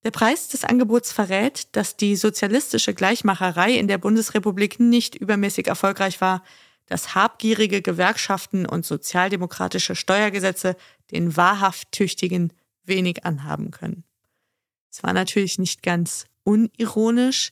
[0.03, 6.21] Der Preis des Angebots verrät, dass die sozialistische Gleichmacherei in der Bundesrepublik nicht übermäßig erfolgreich
[6.21, 6.43] war,
[6.85, 10.77] dass habgierige Gewerkschaften und sozialdemokratische Steuergesetze
[11.09, 14.03] den wahrhaft Tüchtigen wenig anhaben können.
[14.91, 17.51] Es war natürlich nicht ganz unironisch.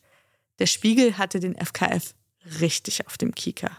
[0.60, 2.14] Der Spiegel hatte den FKF
[2.62, 3.72] richtig auf dem Kieker,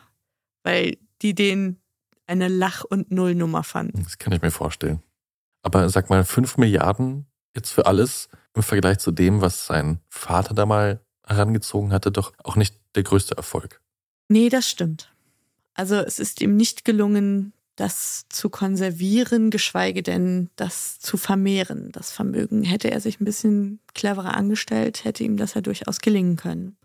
[0.65, 1.81] weil die den
[2.27, 4.03] eine Lach- und Nullnummer fanden.
[4.03, 5.03] Das kann ich mir vorstellen.
[5.63, 10.55] Aber sag mal, 5 Milliarden jetzt für alles im Vergleich zu dem, was sein Vater
[10.55, 13.81] da mal herangezogen hatte, doch auch nicht der größte Erfolg.
[14.29, 15.11] Nee, das stimmt.
[15.75, 21.91] Also es ist ihm nicht gelungen, das zu konservieren, geschweige denn das zu vermehren.
[21.93, 26.37] Das Vermögen hätte er sich ein bisschen cleverer angestellt, hätte ihm das ja durchaus gelingen
[26.37, 26.77] können.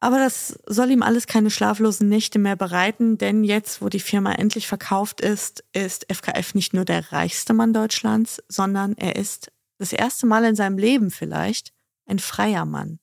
[0.00, 4.32] Aber das soll ihm alles keine schlaflosen Nächte mehr bereiten, denn jetzt, wo die Firma
[4.32, 9.92] endlich verkauft ist, ist FKF nicht nur der reichste Mann Deutschlands, sondern er ist das
[9.92, 11.72] erste Mal in seinem Leben vielleicht
[12.06, 13.00] ein freier Mann.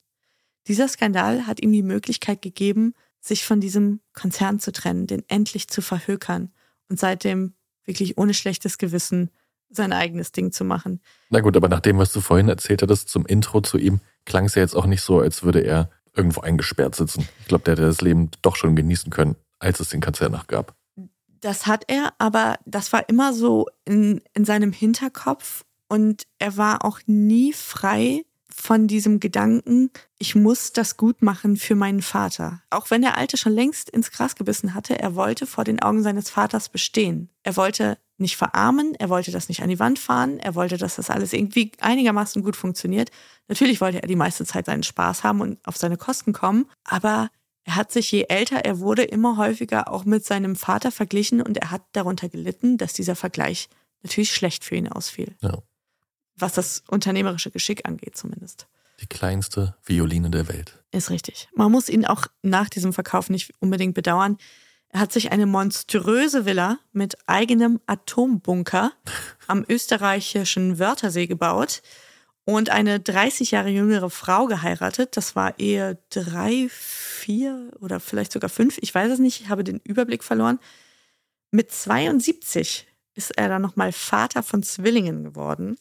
[0.68, 5.68] Dieser Skandal hat ihm die Möglichkeit gegeben, sich von diesem Konzern zu trennen, den endlich
[5.68, 6.52] zu verhökern
[6.88, 9.30] und seitdem wirklich ohne schlechtes Gewissen
[9.68, 11.00] sein eigenes Ding zu machen.
[11.28, 14.46] Na gut, aber nach dem, was du vorhin erzählt hattest zum Intro zu ihm, klang
[14.46, 17.28] es ja jetzt auch nicht so, als würde er irgendwo eingesperrt sitzen.
[17.40, 20.46] Ich glaube, der hätte das Leben doch schon genießen können, als es den Konzern noch
[20.46, 20.74] gab.
[21.40, 26.84] Das hat er, aber das war immer so in, in seinem Hinterkopf und er war
[26.84, 28.24] auch nie frei
[28.56, 32.62] von diesem Gedanken, ich muss das gut machen für meinen Vater.
[32.70, 36.02] Auch wenn der Alte schon längst ins Gras gebissen hatte, er wollte vor den Augen
[36.02, 37.28] seines Vaters bestehen.
[37.42, 40.96] Er wollte nicht verarmen, er wollte das nicht an die Wand fahren, er wollte, dass
[40.96, 43.10] das alles irgendwie einigermaßen gut funktioniert.
[43.48, 47.28] Natürlich wollte er die meiste Zeit seinen Spaß haben und auf seine Kosten kommen, aber
[47.64, 51.58] er hat sich, je älter er wurde, immer häufiger auch mit seinem Vater verglichen und
[51.58, 53.68] er hat darunter gelitten, dass dieser Vergleich
[54.02, 55.34] natürlich schlecht für ihn ausfiel.
[55.42, 55.58] Ja.
[56.36, 58.68] Was das unternehmerische Geschick angeht, zumindest.
[59.00, 60.82] Die kleinste Violine der Welt.
[60.92, 61.48] Ist richtig.
[61.54, 64.38] Man muss ihn auch nach diesem Verkauf nicht unbedingt bedauern.
[64.90, 68.92] Er hat sich eine monströse Villa mit eigenem Atombunker
[69.46, 71.82] am österreichischen Wörthersee gebaut
[72.44, 75.16] und eine 30 Jahre jüngere Frau geheiratet.
[75.16, 78.78] Das war Ehe drei, vier oder vielleicht sogar fünf.
[78.80, 79.40] Ich weiß es nicht.
[79.42, 80.60] Ich habe den Überblick verloren.
[81.50, 85.76] Mit 72 ist er dann nochmal Vater von Zwillingen geworden.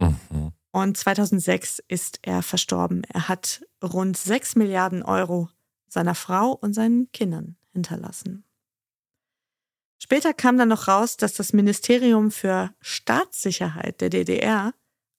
[0.00, 0.52] Mhm.
[0.72, 3.04] Und 2006 ist er verstorben.
[3.04, 5.50] Er hat rund 6 Milliarden Euro
[5.86, 8.44] seiner Frau und seinen Kindern hinterlassen.
[10.02, 14.74] Später kam dann noch raus, dass das Ministerium für Staatssicherheit der DDR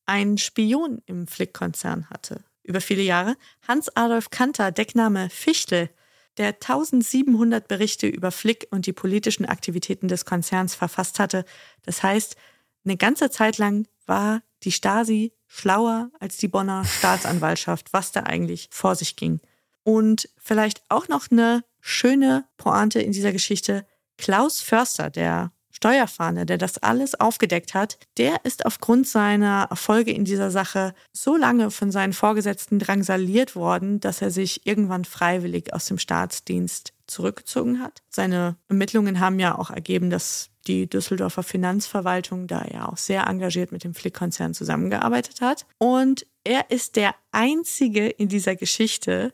[0.06, 2.44] einen Spion im Flick-Konzern hatte.
[2.64, 3.38] Über viele Jahre.
[3.68, 5.90] Hans-Adolf Kanter, Deckname Fichtel,
[6.38, 11.46] der 1700 Berichte über Flick und die politischen Aktivitäten des Konzerns verfasst hatte.
[11.84, 12.36] Das heißt,
[12.84, 18.68] eine ganze Zeit lang war die Stasi schlauer als die Bonner Staatsanwaltschaft, was da eigentlich
[18.72, 19.40] vor sich ging.
[19.84, 23.86] Und vielleicht auch noch eine schöne Pointe in dieser Geschichte.
[24.18, 30.24] Klaus Förster, der Steuerfahnder, der das alles aufgedeckt hat, der ist aufgrund seiner Erfolge in
[30.24, 35.86] dieser Sache so lange von seinen Vorgesetzten drangsaliert worden, dass er sich irgendwann freiwillig aus
[35.86, 38.02] dem Staatsdienst zurückgezogen hat.
[38.10, 43.74] Seine Ermittlungen haben ja auch ergeben, dass die Düsseldorfer Finanzverwaltung da ja auch sehr engagiert
[43.74, 45.66] mit dem Flick-Konzern zusammengearbeitet hat.
[45.80, 49.34] Und er ist der einzige in dieser Geschichte,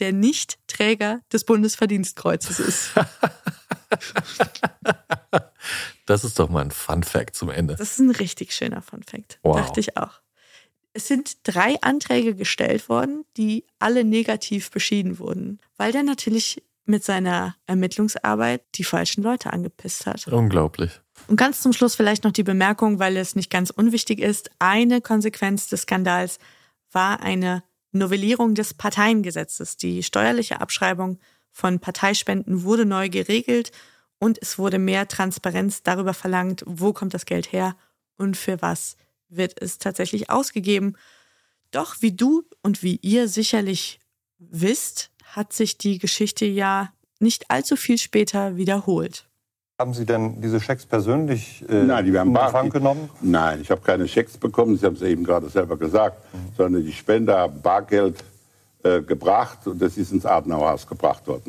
[0.00, 2.90] der nicht Träger des Bundesverdienstkreuzes ist.
[6.06, 7.76] Das ist doch mal ein Fun Fact zum Ende.
[7.76, 9.38] Das ist ein richtig schöner Fun Fact.
[9.42, 9.56] Wow.
[9.56, 10.20] Dachte ich auch.
[10.92, 17.04] Es sind drei Anträge gestellt worden, die alle negativ beschieden wurden, weil der natürlich mit
[17.04, 20.26] seiner Ermittlungsarbeit die falschen Leute angepisst hat.
[20.26, 21.00] Unglaublich.
[21.28, 24.50] Und ganz zum Schluss vielleicht noch die Bemerkung, weil es nicht ganz unwichtig ist.
[24.58, 26.38] Eine Konsequenz des Skandals
[26.90, 27.62] war eine
[27.92, 29.76] Novellierung des Parteiengesetzes.
[29.76, 31.18] Die steuerliche Abschreibung
[31.50, 33.72] von Parteispenden wurde neu geregelt
[34.18, 37.76] und es wurde mehr Transparenz darüber verlangt, wo kommt das Geld her
[38.16, 38.96] und für was
[39.28, 40.96] wird es tatsächlich ausgegeben.
[41.70, 43.98] Doch wie du und wie ihr sicherlich
[44.38, 49.29] wisst, hat sich die Geschichte ja nicht allzu viel später wiederholt.
[49.80, 53.08] Haben Sie denn diese Schecks persönlich äh, Nein, die werden in Empfang genommen?
[53.22, 56.22] Nein, ich habe keine Schecks bekommen, Sie haben es eben gerade selber gesagt,
[56.54, 58.22] sondern die Spender haben Bargeld
[58.82, 61.44] äh, gebracht und das ist ins Adenauerhaus gebracht worden.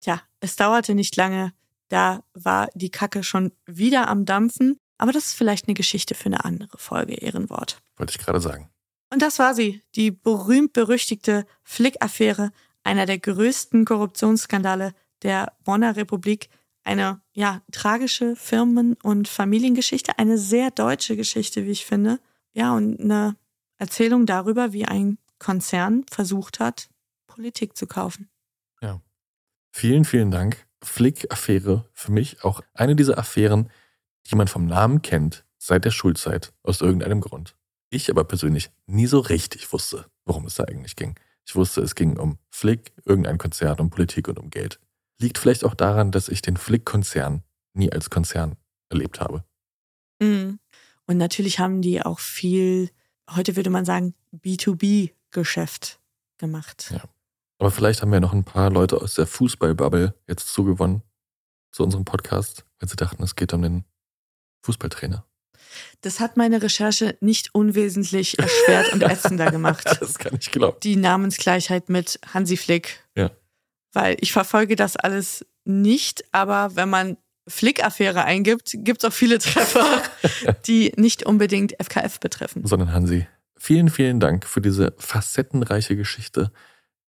[0.00, 1.52] Tja, es dauerte nicht lange,
[1.90, 6.26] da war die Kacke schon wieder am Dampfen, aber das ist vielleicht eine Geschichte für
[6.26, 7.80] eine andere Folge, Ehrenwort.
[7.98, 8.68] Wollte ich gerade sagen.
[9.12, 12.50] Und das war sie, die berühmt-berüchtigte Flick-Affäre,
[12.82, 14.92] einer der größten Korruptionsskandale
[15.22, 16.50] der Bonner Republik.
[16.86, 22.20] Eine, ja, tragische Firmen- und Familiengeschichte, eine sehr deutsche Geschichte, wie ich finde.
[22.52, 23.34] Ja, und eine
[23.76, 26.88] Erzählung darüber, wie ein Konzern versucht hat,
[27.26, 28.30] Politik zu kaufen.
[28.80, 29.00] Ja.
[29.72, 30.64] Vielen, vielen Dank.
[30.80, 33.68] Flick-Affäre für mich auch eine dieser Affären,
[34.30, 37.56] die man vom Namen kennt, seit der Schulzeit, aus irgendeinem Grund.
[37.90, 41.18] Ich aber persönlich nie so richtig wusste, worum es da eigentlich ging.
[41.44, 44.78] Ich wusste, es ging um Flick, irgendein Konzern, um Politik und um Geld.
[45.18, 47.42] Liegt vielleicht auch daran, dass ich den Flick-Konzern
[47.72, 48.56] nie als Konzern
[48.90, 49.44] erlebt habe.
[50.20, 50.58] Mhm.
[51.06, 52.90] Und natürlich haben die auch viel,
[53.30, 56.00] heute würde man sagen, B2B-Geschäft
[56.38, 56.90] gemacht.
[56.90, 57.04] Ja.
[57.58, 61.02] Aber vielleicht haben wir noch ein paar Leute aus der Fußballbubble jetzt zugewonnen
[61.72, 63.84] zu unserem Podcast, weil sie dachten, es geht um den
[64.62, 65.24] Fußballtrainer.
[66.00, 69.84] Das hat meine Recherche nicht unwesentlich erschwert und ätzender gemacht.
[70.00, 70.78] Das kann ich glauben.
[70.82, 73.04] Die Namensgleichheit mit Hansi Flick.
[73.14, 73.30] Ja.
[73.96, 77.16] Weil ich verfolge das alles nicht, aber wenn man
[77.48, 80.02] Flick-Affäre eingibt, gibt es auch viele Treffer,
[80.66, 82.66] die nicht unbedingt FKF betreffen.
[82.66, 83.26] Sondern Hansi.
[83.56, 86.52] Vielen, vielen Dank für diese facettenreiche Geschichte.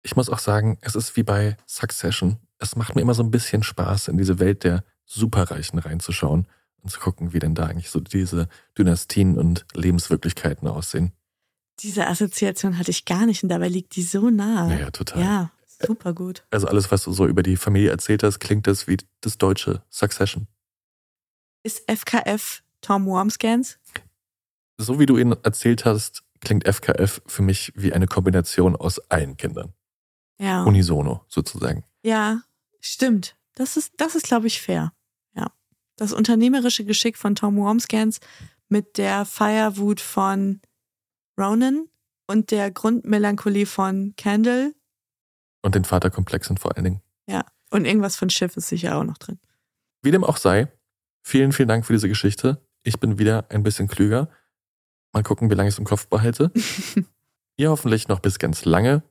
[0.01, 2.35] Ich muss auch sagen, es ist wie bei Succession.
[2.59, 6.49] Es macht mir immer so ein bisschen Spaß, in diese Welt der Superreichen reinzuschauen
[6.81, 11.13] und zu gucken, wie denn da eigentlich so diese Dynastien und Lebenswirklichkeiten aussehen.
[11.79, 14.69] Diese Assoziation hatte ich gar nicht und dabei liegt die so nah.
[14.69, 15.21] Ja, ja, total.
[15.21, 15.51] Ja,
[15.85, 16.45] super gut.
[16.51, 19.83] Also alles, was du so über die Familie erzählt hast, klingt das wie das deutsche
[19.89, 20.47] Succession.
[21.63, 23.79] Ist FKF Tom Wormscans?
[24.77, 29.37] So wie du ihn erzählt hast, klingt FKF für mich wie eine Kombination aus allen
[29.37, 29.73] Kindern.
[30.39, 30.63] Ja.
[30.63, 31.83] Unisono sozusagen.
[32.03, 32.41] Ja,
[32.81, 33.35] stimmt.
[33.55, 34.91] Das ist, das ist, glaube ich, fair.
[35.35, 35.51] Ja.
[35.95, 38.19] Das unternehmerische Geschick von Tom Wormscans
[38.67, 40.59] mit der Feierwut von
[41.39, 41.87] Ronan
[42.27, 44.73] und der Grundmelancholie von Candle.
[45.63, 47.01] Und den Vaterkomplexen vor allen Dingen.
[47.27, 49.39] Ja, und irgendwas von Schiff ist sicher auch noch drin.
[50.03, 50.67] Wie dem auch sei,
[51.23, 52.61] vielen, vielen Dank für diese Geschichte.
[52.83, 54.29] Ich bin wieder ein bisschen klüger.
[55.13, 56.51] Mal gucken, wie lange ich es im Kopf behalte.
[57.57, 59.03] Ihr hoffentlich noch bis ganz lange.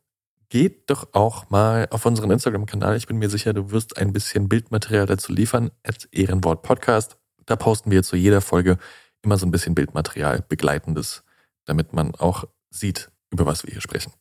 [0.50, 2.96] Geht doch auch mal auf unseren Instagram-Kanal.
[2.96, 5.70] Ich bin mir sicher, du wirst ein bisschen Bildmaterial dazu liefern.
[5.82, 7.16] At Ehrenwort Podcast.
[7.46, 8.78] Da posten wir zu jeder Folge
[9.22, 11.24] immer so ein bisschen Bildmaterial, begleitendes,
[11.64, 14.12] damit man auch sieht, über was wir hier sprechen.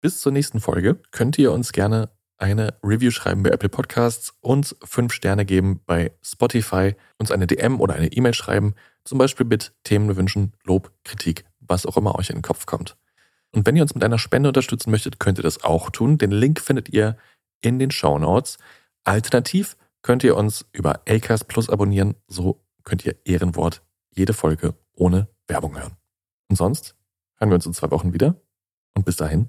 [0.00, 4.74] Bis zur nächsten Folge könnt ihr uns gerne eine Review schreiben bei Apple Podcasts, uns
[4.82, 8.74] fünf Sterne geben bei Spotify, uns eine DM oder eine E-Mail schreiben,
[9.04, 12.96] zum Beispiel mit Themenwünschen, Lob, Kritik, was auch immer euch in den Kopf kommt.
[13.52, 16.16] Und wenn ihr uns mit einer Spende unterstützen möchtet, könnt ihr das auch tun.
[16.16, 17.18] Den Link findet ihr
[17.60, 18.58] in den Show Notes.
[19.04, 22.14] Alternativ könnt ihr uns über Acast Plus abonnieren.
[22.26, 25.96] So könnt ihr Ehrenwort jede Folge ohne Werbung hören.
[26.48, 26.96] Und sonst
[27.38, 28.40] hören wir uns in zwei Wochen wieder.
[28.94, 29.48] Und bis dahin.